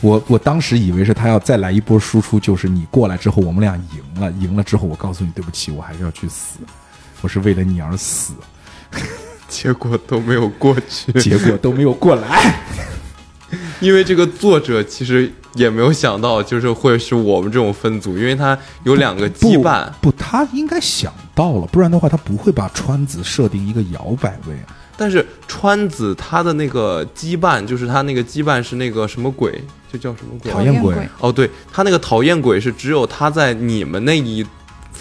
[0.00, 6.58] 我我当时以为是他要再来一波输出，就是你过来之后，我们俩赢了，赢了之后，我告诉你对不起，我还是要去死，
[7.22, 8.34] 我是为了你而死。
[9.48, 12.54] 结果都没有过去，结果都没有过来。
[13.80, 19.86] 因为这个作者其实也没有想到，就是会是我们这种分组，因为他有两个羁绊。
[20.00, 24.54] 不，他应该想到了，不然的话他不会把川子设定一个摇摆位。
[24.96, 29.62] 但是川子他的那个羁绊，就是他那个羁绊是那个什么鬼，
[29.92, 30.52] 就叫什么鬼？
[30.52, 30.94] 讨厌鬼。
[31.20, 34.44] 哦，对他那个讨厌鬼是只有他在你们那一。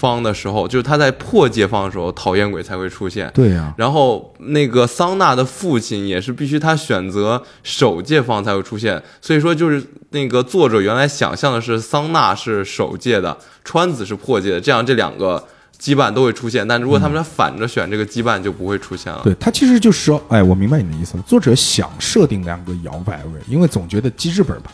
[0.01, 3.29] 方的时候，就是他在破解方的时候，讨厌鬼才会出现。
[3.35, 8.99] 对呀，然后那个桑娜的父亲也是必须他选择守戒方才会出现。
[9.21, 15.47] 所以说，就是那个作者原来想象的是桑娜是守戒的，川子是破界的，这样这两个
[15.79, 16.67] 羁绊都会出现。
[16.67, 19.21] 但如果他们俩反着选，这个羁绊就不会出现了。
[19.23, 21.23] 对他其实就是说，哎，我明白你的意思了。
[21.27, 24.71] 作者想设定两个摇摆位，因为总觉得机制本吧，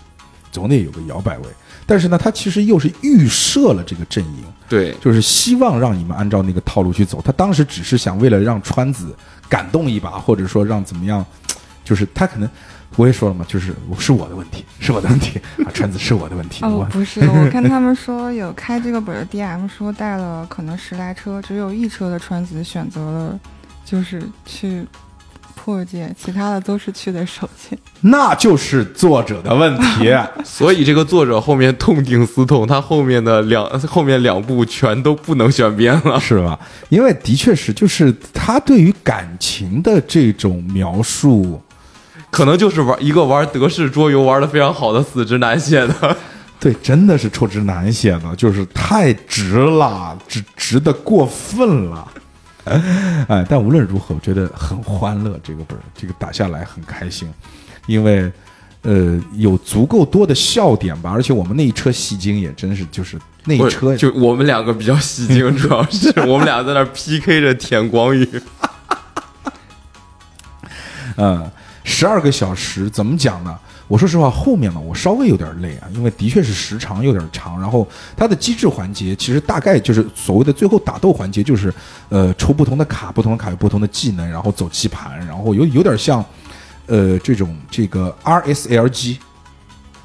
[0.54, 1.45] 总得有个摇摆位。
[1.88, 7.22] 但是呢，他其实又是预设了这个阵营，对，就是希望让你们按照那个套路去走。
[7.23, 9.15] 他当时只是想为了让川子
[9.47, 11.26] 感动一把，或者说让怎么样，
[11.85, 12.49] 就是他可能
[12.97, 16.65] 我也说了嘛，就是是我的问题，是我的问题啊，川子是我的问题。
[16.65, 23.39] 哦，不是，我看他们说有开这个本的 DM 说带了可能十来车，只有一车的川子选择了
[23.85, 24.85] 就是去。
[25.68, 27.77] 破界，其他的都是去的首界。
[27.99, 30.10] 那就是作者的问题。
[30.45, 36.57] 所以这个作者后面痛定思痛，他后面的两后面两部全都不能选编了，是吧？
[36.88, 41.61] 因为的确是，就是他对于感情的这种描述，
[42.31, 46.15] 可能就是玩一个玩德式桌游玩的非常好的死直男写的。
[46.61, 52.07] 对，真的是臭直男写的，就是太直了，直直的过分了。
[53.27, 55.39] 哎，但无论如何，我觉得很欢乐。
[55.44, 57.27] 这个本儿，这个打下来很开心，
[57.85, 58.31] 因为
[58.81, 68.41] 呃有足够多的笑点吧，而且我们那一车戏精也真是就是那一车，就我们两个比较戏精，主要是我们俩在那 PK 着舔光宇。
[71.18, 71.49] 嗯，
[71.84, 73.57] 十二个小时怎么讲呢？
[73.88, 77.59] 我说实话，后面呢，我稍微有点累啊，因为的确是时长有点长。
[77.59, 81.73] 然后它的机制环节其实大概就是所谓的最后打斗环节，就是
[82.09, 86.23] 呃抽不同的卡，不同的卡有不同的技能，然后走棋盘，然后有有点像
[86.88, 89.19] 呃这种这个 R S L G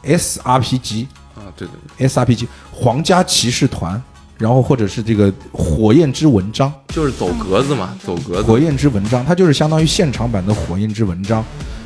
[0.02, 4.00] S R P G 啊，对对，S R P G 皇家骑士团，
[4.38, 8.42] 然后或者是这个火焰之文章，就是走格子嘛，走格子。
[8.42, 11.44] 火焰之文章，它就是相当于现场版的火焰之文章，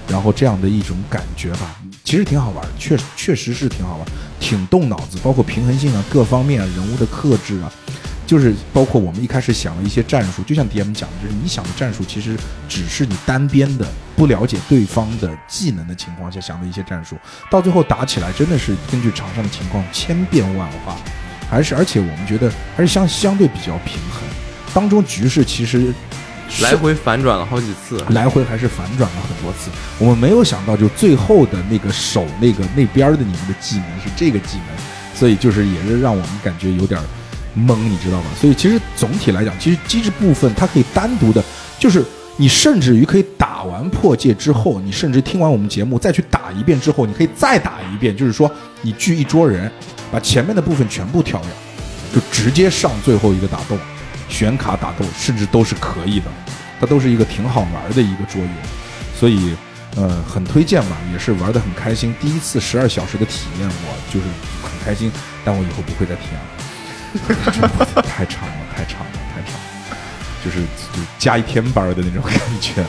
[0.09, 1.77] 然后这样的一种感觉吧。
[2.05, 4.07] 其实挺好玩，确确实是挺好玩，
[4.39, 7.73] 挺动脑子，包括平衡性啊，各方面啊人物的克制啊，
[8.25, 12.37] 就是包括我们一开始想了一些战术，就像 DM 讲的，就是你想的战术其实
[12.69, 13.85] 只是你单边的
[14.15, 17.17] 不了解对方的技能的情况下想的一些战术，
[17.51, 20.97] 到最后打起来真的是根据场上的情况千变万化，
[21.51, 24.23] 还是而且我们觉得还是相相对比较平衡，
[24.73, 25.93] 当中局势其实。
[26.63, 29.71] 来回反转了好几次，来回还是反转了很多次。
[29.99, 34.77] 我们没有想到，就最后的那个手那个那边的你们的技能是这个技能，
[35.15, 37.01] 所以就是也是让我们感觉有点
[37.57, 38.27] 懵，你知道吧？
[38.41, 41.45] 所以其实总体来讲，其实机制部分它可以单独的，
[41.79, 42.05] 就是
[42.37, 48.51] 你甚至于可以打完破戒之后，你甚至听完我们节目再去打一遍之后，你可以再打一遍，就是说
[48.83, 49.71] 你聚一桌人，
[50.11, 51.51] 把前面的部分全部跳掉，
[52.15, 53.77] 就直接上最后一个打斗。
[54.29, 56.27] 选卡打斗甚至都是可以的，
[56.81, 58.49] 它都是一个挺好玩的一个桌游，
[59.19, 59.57] 所以
[59.97, 62.15] 呃很推荐吧，也是玩的很开心。
[62.21, 64.27] 第一次十二小时的体验，我就是
[64.63, 65.11] 很开心，
[65.45, 69.97] 但我以后不会再体验了， 太长了，太长了，太长了，
[70.45, 70.61] 就是
[70.93, 72.85] 就加一天班的那种感觉。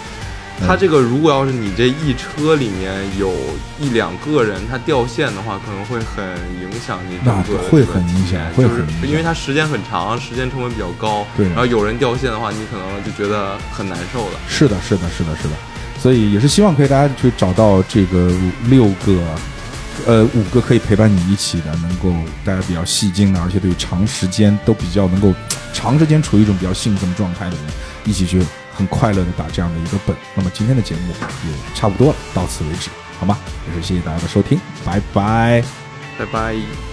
[0.66, 3.32] 他这个如果要是你这一车里面有
[3.80, 6.26] 一两个人他掉线的话，可能会很
[6.62, 11.26] 影响你整个会很影响，就是因为它时间很长，时间成本比较高。
[11.38, 14.40] 对，然后有人掉线的话，你可能就觉得很难受了。
[14.48, 15.52] 是的，是的，是的，是的。
[16.02, 18.32] 所以也是希望可以大家去找到这个
[18.66, 19.20] 六个，
[20.06, 22.12] 呃，五个可以陪伴你一起的，能够
[22.44, 25.34] 大家比较戏精的，而且对长时间都比较能够
[25.72, 27.66] 长时间处于一种比较兴奋状态的人，
[28.06, 28.42] 一起去。
[28.78, 33.38] 很快乐的打这样的一个本，那么今天的节目也差不多了，到此为止，好吗？
[33.68, 35.64] 也是谢谢大家的收听，拜拜，
[36.20, 36.87] 拜拜。